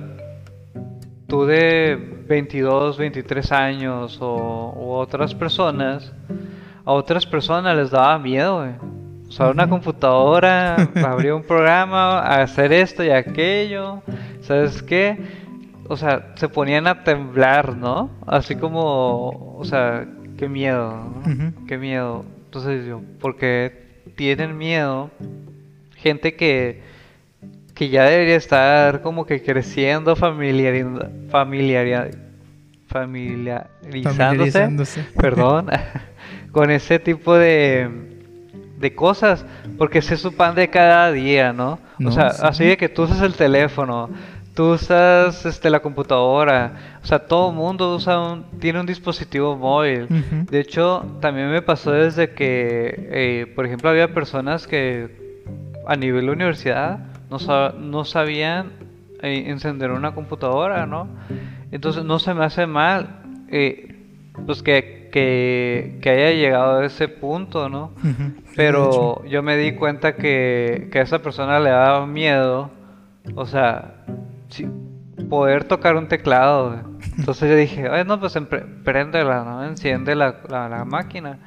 tú 1.28 1.46
de 1.46 2.24
22, 2.28 2.98
23 2.98 3.52
años 3.52 4.18
o 4.22 4.74
u 4.76 4.92
otras 4.92 5.36
personas, 5.36 6.14
a 6.86 6.92
otras 6.92 7.26
personas 7.26 7.76
les 7.76 7.92
daba 7.92 8.18
miedo, 8.18 8.60
güey. 8.60 8.72
Usar 9.28 9.52
una 9.52 9.68
computadora, 9.68 10.76
abrir 11.06 11.34
un 11.34 11.44
programa, 11.44 12.20
hacer 12.20 12.72
esto 12.72 13.04
y 13.04 13.10
aquello, 13.10 14.02
¿sabes 14.42 14.82
qué? 14.82 15.18
O 15.90 15.98
sea, 15.98 16.34
se 16.36 16.48
ponían 16.48 16.88
a 16.88 17.04
temblar, 17.04 17.76
¿no? 17.76 18.10
Así 18.26 18.56
como, 18.56 19.56
o 19.58 19.66
sea, 19.66 20.08
qué 20.38 20.48
miedo, 20.48 20.92
¿no? 20.92 21.32
Ujú. 21.32 21.66
Qué 21.68 21.78
miedo. 21.78 22.24
Entonces 22.46 22.86
yo, 22.86 23.02
porque 23.20 24.02
tienen 24.16 24.58
miedo 24.58 25.12
gente 25.98 26.36
que 26.36 26.82
que 27.78 27.90
ya 27.90 28.06
debería 28.06 28.38
estar 28.38 29.04
como 29.04 29.28
que 29.28 29.44
creciendo, 29.44 30.16
familiarizándose, 30.16 31.12
Familiarizándose. 32.88 35.06
perdón, 35.16 35.68
con 36.52 36.72
ese 36.72 36.98
tipo 36.98 37.36
de, 37.36 37.88
de 38.80 38.96
cosas, 38.96 39.46
porque 39.78 40.00
ese 40.00 40.16
es 40.16 40.22
su 40.22 40.36
pan 40.36 40.56
de 40.56 40.70
cada 40.70 41.12
día, 41.12 41.54
¿no? 41.54 41.78
No, 42.00 42.10
o 42.10 42.12
sea, 42.12 42.32
sí. 42.32 42.42
así 42.44 42.66
de 42.66 42.78
que 42.78 42.90
tú 42.90 43.04
usas 43.04 43.22
el 43.22 43.36
teléfono, 43.36 44.10
tú 44.56 44.72
usas 44.72 45.46
este, 45.46 45.70
la 45.70 45.80
computadora, 45.80 46.98
o 47.04 47.06
sea, 47.06 47.20
todo 47.20 47.52
el 47.52 47.56
mundo 47.56 47.96
usa 47.96 48.20
un, 48.20 48.44
tiene 48.60 48.80
un 48.80 48.88
dispositivo 48.88 49.56
móvil. 49.56 50.08
De 50.50 50.60
hecho, 50.60 51.06
también 51.22 51.52
me 51.52 51.62
pasó 51.62 51.92
desde 51.92 52.32
que, 52.32 53.08
eh, 53.12 53.46
por 53.56 53.68
ejemplo, 53.68 53.92
había 53.92 54.16
personas 54.16 54.66
que 54.66 55.44
a 55.86 55.96
nivel 55.96 56.26
de 56.26 56.32
universidad 56.32 57.02
no, 57.30 57.40
sa- 57.40 57.74
no 57.78 58.06
sabían 58.06 58.72
eh, 59.22 59.46
encender 59.48 59.92
una 59.92 60.14
computadora, 60.14 60.86
¿no? 60.86 61.08
Entonces 61.72 62.04
no 62.06 62.20
se 62.20 62.34
me 62.34 62.46
hace 62.46 62.66
mal, 62.68 63.22
eh, 63.50 63.96
pues 64.46 64.62
que, 64.64 65.10
que, 65.12 66.00
que 66.02 66.10
haya 66.10 66.32
llegado 66.32 66.80
a 66.80 66.86
ese 66.86 67.08
punto, 67.08 67.68
¿no? 67.70 67.92
Pero 68.56 69.24
yo 69.26 69.44
me 69.44 69.58
di 69.58 69.74
cuenta 69.74 70.16
que, 70.16 70.90
que 70.92 71.00
a 71.00 71.02
esa 71.04 71.20
persona 71.22 71.60
le 71.60 71.70
daba 71.70 72.08
miedo, 72.08 72.72
o 73.36 73.46
sea, 73.46 74.06
sí, 74.50 74.68
poder 75.30 75.66
tocar 75.66 75.96
un 75.96 76.08
teclado. 76.08 76.82
Entonces 77.18 77.50
yo 77.50 77.56
dije, 77.56 77.88
"Ay, 77.90 78.04
no, 78.06 78.20
pues 78.20 78.38
préndela, 78.84 79.44
¿no? 79.44 79.64
Enciende 79.66 80.16
la, 80.16 80.38
la, 80.50 80.70
la 80.70 80.86
máquina. 80.86 81.40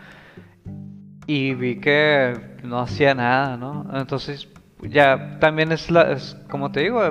Y 1.27 1.55
vi 1.55 1.77
que 1.81 2.35
no 2.65 2.81
hacía 2.81 3.15
nada, 3.15 3.57
¿no? 3.57 3.87
Entonces 3.95 4.49
ya 4.89 5.39
también 5.41 5.73
es, 5.73 5.91
la, 5.91 6.13
es 6.13 6.37
como 6.51 6.71
te 6.73 6.81
digo, 6.81 7.03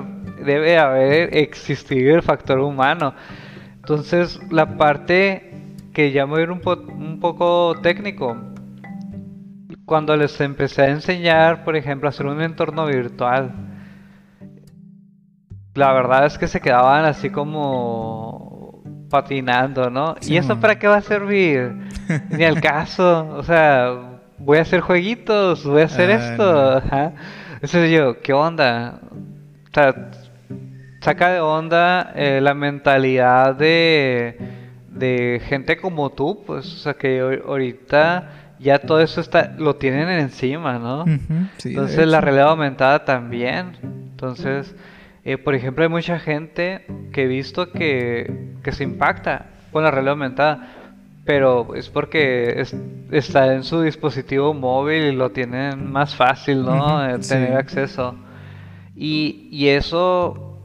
debe 0.44 0.78
haber 0.78 1.36
existido 1.36 2.14
el 2.16 2.22
factor 2.22 2.58
humano. 2.58 3.14
Entonces 3.76 4.40
la 4.50 4.76
parte 4.76 5.52
que 5.92 6.12
ya 6.12 6.26
me 6.26 6.32
voy 6.32 6.40
a 6.40 6.42
ir 6.44 6.50
un, 6.50 6.60
po- 6.60 6.74
un 6.88 7.18
poco 7.20 7.74
técnico, 7.82 8.36
cuando 9.84 10.16
les 10.16 10.40
empecé 10.40 10.82
a 10.82 10.88
enseñar, 10.90 11.64
por 11.64 11.76
ejemplo, 11.76 12.08
a 12.08 12.10
hacer 12.10 12.26
un 12.26 12.40
entorno 12.40 12.86
virtual, 12.86 13.52
la 15.74 15.92
verdad 15.92 16.26
es 16.26 16.38
que 16.38 16.48
se 16.48 16.60
quedaban 16.60 17.04
así 17.04 17.30
como 17.30 18.82
patinando, 19.08 19.90
¿no? 19.90 20.16
¿Y 20.20 20.36
eso 20.36 20.58
para 20.60 20.78
qué 20.78 20.86
va 20.86 20.96
a 20.96 21.02
servir? 21.02 21.74
Ni 22.28 22.44
al 22.44 22.58
caso, 22.60 23.28
o 23.36 23.42
sea, 23.42 24.20
voy 24.38 24.58
a 24.58 24.62
hacer 24.62 24.80
jueguitos, 24.80 25.64
voy 25.64 25.82
a 25.82 25.84
hacer 25.86 26.10
Ah, 26.10 26.14
esto, 26.16 26.52
no. 26.52 26.68
ajá. 26.78 27.12
Entonces 27.62 27.90
yo, 27.90 28.20
¿qué 28.20 28.32
onda? 28.32 29.00
O 29.70 29.74
sea, 29.74 30.10
saca 31.00 31.30
de 31.30 31.40
onda 31.40 32.12
eh, 32.14 32.40
la 32.40 32.54
mentalidad 32.54 33.54
de, 33.54 34.38
de 34.90 35.40
gente 35.44 35.76
como 35.76 36.10
tú, 36.10 36.42
pues, 36.46 36.66
o 36.66 36.78
sea, 36.78 36.94
que 36.94 37.22
ahor- 37.22 37.42
ahorita 37.46 38.30
ya 38.58 38.78
todo 38.78 39.00
eso 39.00 39.20
está, 39.20 39.54
lo 39.58 39.76
tienen 39.76 40.08
encima, 40.08 40.78
¿no? 40.78 41.04
Sí, 41.58 41.70
Entonces 41.70 42.06
la 42.06 42.20
realidad 42.20 42.48
aumentada 42.48 43.04
también. 43.04 43.72
Entonces, 43.82 44.74
eh, 45.24 45.38
por 45.38 45.54
ejemplo, 45.54 45.82
hay 45.82 45.88
mucha 45.90 46.18
gente 46.18 46.84
que 47.12 47.24
he 47.24 47.26
visto 47.26 47.72
que, 47.72 48.54
que 48.62 48.72
se 48.72 48.84
impacta 48.84 49.46
con 49.72 49.84
la 49.84 49.90
realidad 49.90 50.12
aumentada, 50.12 50.68
pero 51.30 51.76
es 51.76 51.88
porque 51.88 52.60
es- 52.60 52.74
está 53.12 53.54
en 53.54 53.62
su 53.62 53.82
dispositivo 53.82 54.52
móvil 54.52 55.04
y 55.04 55.12
lo 55.12 55.30
tienen 55.30 55.88
más 55.92 56.16
fácil, 56.16 56.64
¿no? 56.64 56.96
Ujú, 56.96 57.04
Eh, 57.04 57.18
tener 57.28 57.50
sí. 57.50 57.54
acceso. 57.56 58.16
Y, 58.96 59.48
y 59.52 59.68
eso 59.68 60.58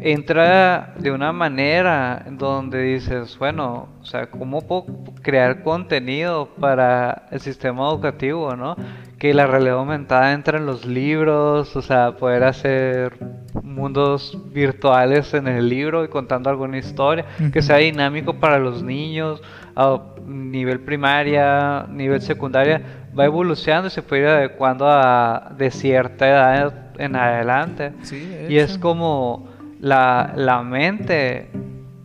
entra 0.00 0.94
de 0.98 1.10
una 1.12 1.32
manera 1.32 2.24
donde 2.30 2.82
dices, 2.82 3.38
bueno, 3.38 3.88
o 4.00 4.04
sea, 4.04 4.26
¿cómo 4.30 4.60
puedo 4.66 4.84
crear 5.22 5.62
contenido 5.62 6.50
para 6.60 7.26
el 7.30 7.40
sistema 7.40 7.88
educativo, 7.88 8.54
no? 8.54 8.76
Que 9.18 9.32
la 9.34 9.46
realidad 9.46 9.76
aumentada 9.78 10.32
entra 10.34 10.58
en 10.58 10.66
los 10.66 10.84
libros, 10.84 11.74
o 11.76 11.82
sea, 11.82 12.12
poder 12.16 12.44
hacer 12.44 13.18
mundos 13.62 14.38
virtuales 14.52 15.34
en 15.34 15.46
el 15.46 15.68
libro 15.68 16.04
y 16.04 16.08
contando 16.08 16.50
alguna 16.50 16.78
historia, 16.78 17.26
que 17.52 17.62
sea 17.62 17.76
dinámico 17.76 18.34
para 18.34 18.58
los 18.58 18.82
niños, 18.82 19.42
a 19.74 20.00
nivel 20.26 20.80
primaria, 20.80 21.86
nivel 21.88 22.20
secundaria, 22.22 22.82
va 23.18 23.24
evolucionando 23.24 23.88
y 23.88 23.90
se 23.90 24.02
puede 24.02 24.22
ir 24.22 24.28
adecuando 24.28 24.86
a 24.88 25.52
de 25.56 25.70
cierta 25.70 26.28
edad 26.28 26.74
en 26.98 27.16
adelante. 27.16 27.92
Sí, 28.02 28.28
Y 28.48 28.58
es 28.58 28.78
como 28.78 29.48
la, 29.80 30.32
la 30.36 30.62
mente, 30.62 31.48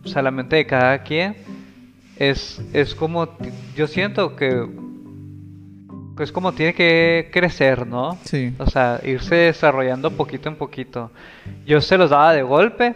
o 0.04 0.08
sea, 0.08 0.22
la 0.22 0.30
mente 0.30 0.56
de 0.56 0.66
cada 0.66 1.02
quien, 1.02 1.36
es, 2.18 2.60
es 2.72 2.94
como, 2.94 3.28
yo 3.76 3.86
siento 3.86 4.34
que 4.34 4.66
es 6.24 6.32
como 6.32 6.52
tiene 6.52 6.74
que 6.74 7.30
crecer, 7.32 7.86
¿no? 7.86 8.18
Sí. 8.24 8.52
O 8.58 8.68
sea, 8.68 9.00
irse 9.04 9.34
desarrollando 9.34 10.10
poquito 10.10 10.48
en 10.48 10.56
poquito. 10.56 11.10
Yo 11.66 11.80
se 11.80 11.96
los 11.96 12.10
daba 12.10 12.32
de 12.32 12.42
golpe 12.42 12.94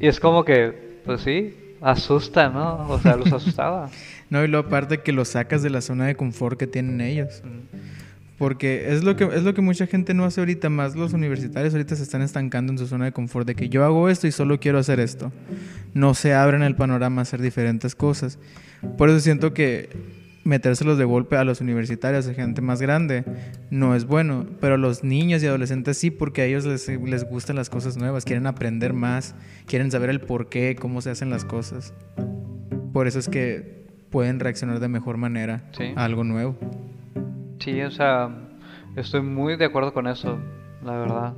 y 0.00 0.06
es 0.06 0.18
como 0.20 0.44
que, 0.44 1.00
pues 1.04 1.22
sí, 1.22 1.54
asusta, 1.80 2.48
¿no? 2.48 2.88
O 2.88 2.98
sea, 2.98 3.16
los 3.16 3.32
asustaba. 3.32 3.90
No, 4.30 4.42
y 4.42 4.48
luego 4.48 4.66
aparte 4.66 5.02
que 5.02 5.12
lo 5.12 5.26
sacas 5.26 5.62
de 5.62 5.68
la 5.68 5.82
zona 5.82 6.06
de 6.06 6.14
confort 6.14 6.58
que 6.58 6.66
tienen 6.66 7.02
ellos. 7.02 7.42
Porque 8.38 8.90
es 8.90 9.04
lo 9.04 9.14
que 9.14 9.24
es 9.24 9.42
lo 9.42 9.52
que 9.52 9.60
mucha 9.60 9.86
gente 9.86 10.14
no 10.14 10.24
hace 10.24 10.40
ahorita, 10.40 10.70
más 10.70 10.96
los 10.96 11.12
universitarios 11.12 11.74
ahorita 11.74 11.96
se 11.96 12.02
están 12.02 12.22
estancando 12.22 12.72
en 12.72 12.78
su 12.78 12.86
zona 12.86 13.04
de 13.04 13.12
confort 13.12 13.46
de 13.46 13.54
que 13.54 13.68
yo 13.68 13.84
hago 13.84 14.08
esto 14.08 14.26
y 14.26 14.32
solo 14.32 14.58
quiero 14.58 14.78
hacer 14.78 15.00
esto. 15.00 15.30
No 15.92 16.14
se 16.14 16.32
abren 16.32 16.62
el 16.62 16.74
panorama 16.74 17.20
a 17.20 17.24
hacer 17.24 17.42
diferentes 17.42 17.94
cosas. 17.94 18.38
Por 18.96 19.10
eso 19.10 19.20
siento 19.20 19.52
que 19.52 19.90
metérselos 20.44 20.98
de 20.98 21.04
golpe 21.04 21.36
a 21.36 21.44
los 21.44 21.60
universitarios, 21.60 22.26
a 22.26 22.34
gente 22.34 22.60
más 22.60 22.80
grande, 22.82 23.24
no 23.70 23.94
es 23.94 24.06
bueno. 24.06 24.46
Pero 24.60 24.74
a 24.74 24.78
los 24.78 25.04
niños 25.04 25.42
y 25.42 25.46
adolescentes 25.46 25.98
sí, 25.98 26.10
porque 26.10 26.42
a 26.42 26.44
ellos 26.46 26.64
les, 26.64 26.88
les 26.88 27.24
gustan 27.28 27.56
las 27.56 27.70
cosas 27.70 27.96
nuevas, 27.96 28.24
quieren 28.24 28.46
aprender 28.46 28.92
más, 28.92 29.34
quieren 29.66 29.90
saber 29.90 30.10
el 30.10 30.20
por 30.20 30.48
qué, 30.48 30.76
cómo 30.78 31.00
se 31.00 31.10
hacen 31.10 31.30
las 31.30 31.44
cosas. 31.44 31.94
Por 32.92 33.06
eso 33.06 33.18
es 33.18 33.28
que 33.28 33.82
pueden 34.10 34.40
reaccionar 34.40 34.80
de 34.80 34.88
mejor 34.88 35.16
manera 35.16 35.64
Sí. 35.72 35.92
a 35.96 36.04
algo 36.04 36.24
nuevo. 36.24 36.56
Sí, 37.60 37.80
o 37.82 37.90
sea, 37.90 38.28
estoy 38.96 39.22
muy 39.22 39.56
de 39.56 39.64
acuerdo 39.66 39.94
con 39.94 40.06
eso, 40.06 40.38
la 40.84 40.92
verdad. 40.98 41.34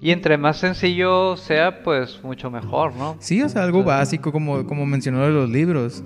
Y 0.00 0.10
entre 0.10 0.36
más 0.36 0.58
sencillo 0.58 1.36
sea, 1.36 1.82
pues 1.82 2.20
mucho 2.22 2.50
mejor, 2.50 2.94
¿no? 2.94 3.16
Sí, 3.18 3.42
o 3.42 3.48
sea, 3.48 3.62
algo 3.64 3.82
básico 3.82 4.30
como, 4.30 4.66
como 4.66 4.84
mencionó 4.86 5.22
de 5.22 5.30
los 5.30 5.48
libros. 5.48 6.04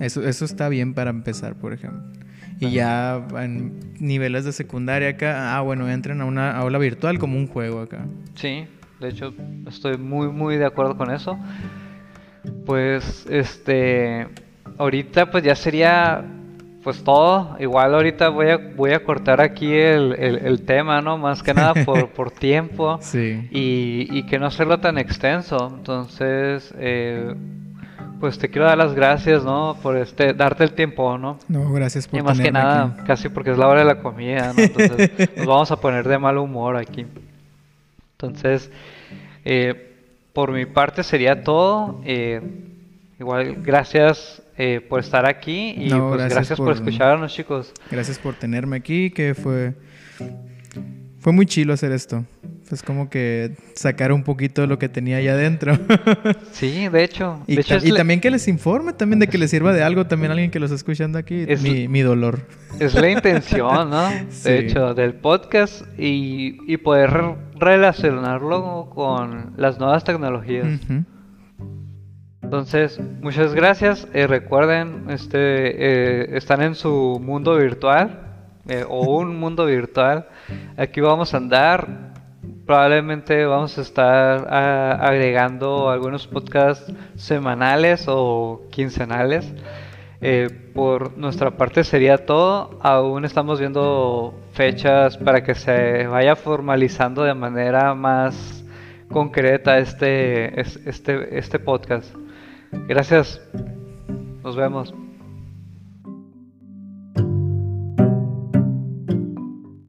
Eso, 0.00 0.26
eso 0.26 0.44
está 0.44 0.68
bien 0.68 0.94
para 0.94 1.10
empezar, 1.10 1.54
por 1.54 1.72
ejemplo. 1.72 2.02
Y 2.58 2.72
ya 2.72 3.26
en 3.38 3.94
niveles 4.00 4.44
de 4.44 4.52
secundaria 4.52 5.10
acá, 5.10 5.56
ah, 5.56 5.60
bueno, 5.62 5.88
entren 5.88 6.20
a 6.20 6.26
una 6.26 6.56
aula 6.58 6.78
virtual 6.78 7.18
como 7.18 7.38
un 7.38 7.46
juego 7.46 7.80
acá. 7.80 8.04
Sí, 8.34 8.66
de 9.00 9.08
hecho, 9.08 9.32
estoy 9.66 9.96
muy, 9.96 10.28
muy 10.28 10.58
de 10.58 10.66
acuerdo 10.66 10.96
con 10.96 11.10
eso. 11.10 11.38
Pues, 12.66 13.26
este, 13.30 14.28
ahorita 14.76 15.30
pues 15.30 15.42
ya 15.42 15.54
sería, 15.54 16.22
pues 16.82 17.02
todo. 17.02 17.56
Igual 17.58 17.94
ahorita 17.94 18.28
voy 18.28 18.50
a, 18.50 18.58
voy 18.58 18.92
a 18.92 19.04
cortar 19.04 19.40
aquí 19.40 19.72
el, 19.72 20.14
el, 20.18 20.46
el 20.46 20.62
tema, 20.62 21.00
¿no? 21.00 21.16
Más 21.16 21.42
que 21.42 21.54
nada 21.54 21.72
por, 21.86 22.08
por 22.10 22.30
tiempo. 22.30 22.98
Sí. 23.00 23.48
y, 23.50 24.06
y 24.10 24.24
que 24.24 24.38
no 24.38 24.44
hacerlo 24.46 24.80
tan 24.80 24.98
extenso. 24.98 25.72
Entonces, 25.78 26.74
eh, 26.78 27.34
pues 28.20 28.38
te 28.38 28.48
quiero 28.50 28.66
dar 28.66 28.76
las 28.78 28.94
gracias, 28.94 29.42
¿no? 29.44 29.76
Por 29.82 29.96
este, 29.96 30.34
darte 30.34 30.62
el 30.64 30.72
tiempo, 30.72 31.16
¿no? 31.18 31.38
No, 31.48 31.72
gracias 31.72 32.06
por 32.06 32.20
Y 32.20 32.22
más 32.22 32.38
que 32.38 32.52
nada, 32.52 32.94
aquí. 32.98 33.06
casi 33.06 33.28
porque 33.30 33.50
es 33.50 33.58
la 33.58 33.66
hora 33.66 33.80
de 33.80 33.86
la 33.86 34.00
comida, 34.02 34.52
¿no? 34.52 34.62
Entonces 34.62 35.10
nos 35.36 35.46
vamos 35.46 35.70
a 35.70 35.80
poner 35.80 36.06
de 36.06 36.18
mal 36.18 36.36
humor 36.38 36.76
aquí. 36.76 37.06
Entonces, 38.12 38.70
eh, 39.44 39.96
por 40.32 40.52
mi 40.52 40.66
parte 40.66 41.02
sería 41.02 41.42
todo. 41.42 42.00
Eh, 42.04 42.40
igual, 43.18 43.56
gracias 43.62 44.42
eh, 44.58 44.80
por 44.86 45.00
estar 45.00 45.26
aquí 45.26 45.74
y 45.76 45.88
No, 45.88 46.08
pues 46.08 46.18
gracias 46.20 46.34
gracias 46.34 46.56
por 46.58 46.66
por- 46.66 46.74
escucharnos, 46.76 47.32
chicos. 47.34 47.72
Gracias 47.90 48.18
por 48.18 48.34
tenerme 48.34 48.76
aquí, 48.76 49.10
que 49.10 49.34
fue 49.34 49.74
fue 51.20 51.32
muy 51.32 51.46
chilo 51.46 51.72
hacer 51.72 51.92
esto. 51.92 52.24
Es 52.74 52.82
como 52.82 53.10
que 53.10 53.56
sacar 53.74 54.12
un 54.12 54.22
poquito 54.22 54.60
de 54.62 54.66
lo 54.68 54.78
que 54.78 54.88
tenía 54.88 55.16
allá 55.18 55.32
adentro. 55.32 55.76
Sí, 56.52 56.88
de 56.88 57.04
hecho. 57.04 57.42
y 57.46 57.54
de 57.56 57.60
hecho 57.62 57.74
ta- 57.74 57.76
es, 57.78 57.84
y 57.84 57.90
la- 57.90 57.98
también 57.98 58.20
que 58.20 58.30
les 58.30 58.46
informe, 58.48 58.92
también 58.92 59.18
de 59.20 59.28
que 59.28 59.38
les 59.38 59.50
sirva 59.50 59.72
de 59.72 59.82
algo, 59.82 60.06
también 60.06 60.30
a 60.30 60.34
alguien 60.34 60.50
que 60.50 60.58
los 60.60 60.70
está 60.70 60.76
escuchando 60.76 61.18
aquí, 61.18 61.44
Es- 61.48 61.62
mi, 61.62 61.88
mi 61.88 62.00
dolor. 62.00 62.40
es 62.78 62.94
la 62.94 63.08
intención, 63.10 63.90
¿no? 63.90 64.08
Sí. 64.30 64.48
De 64.50 64.58
hecho, 64.60 64.94
del 64.94 65.14
podcast 65.14 65.82
y, 65.98 66.58
y 66.72 66.76
poder 66.78 67.10
re- 67.10 67.34
relacionarlo 67.58 68.90
con 68.94 69.52
las 69.56 69.78
nuevas 69.78 70.04
tecnologías. 70.04 70.66
Entonces, 72.42 72.98
muchas 73.22 73.54
gracias. 73.54 74.08
Eh, 74.12 74.26
recuerden, 74.26 75.04
este, 75.10 75.38
eh, 75.38 76.36
están 76.36 76.62
en 76.62 76.74
su 76.74 77.20
mundo 77.22 77.56
virtual 77.56 78.22
eh, 78.68 78.84
o 78.88 79.18
un 79.18 79.38
mundo 79.38 79.66
virtual. 79.66 80.26
Aquí 80.76 81.00
vamos 81.00 81.32
a 81.34 81.36
andar. 81.36 82.09
Probablemente 82.74 83.44
vamos 83.46 83.76
a 83.78 83.80
estar 83.80 84.46
ah, 84.48 84.96
agregando 85.00 85.90
algunos 85.90 86.28
podcasts 86.28 86.92
semanales 87.16 88.04
o 88.06 88.62
quincenales. 88.70 89.52
Eh, 90.20 90.46
por 90.72 91.18
nuestra 91.18 91.50
parte 91.50 91.82
sería 91.82 92.24
todo. 92.24 92.78
Aún 92.80 93.24
estamos 93.24 93.58
viendo 93.58 94.38
fechas 94.52 95.16
para 95.18 95.42
que 95.42 95.56
se 95.56 96.06
vaya 96.06 96.36
formalizando 96.36 97.24
de 97.24 97.34
manera 97.34 97.92
más 97.96 98.64
concreta 99.10 99.78
este, 99.78 100.60
es- 100.60 100.76
este, 100.86 101.40
este 101.40 101.58
podcast. 101.58 102.14
Gracias. 102.86 103.40
Nos 104.44 104.54
vemos. 104.54 104.94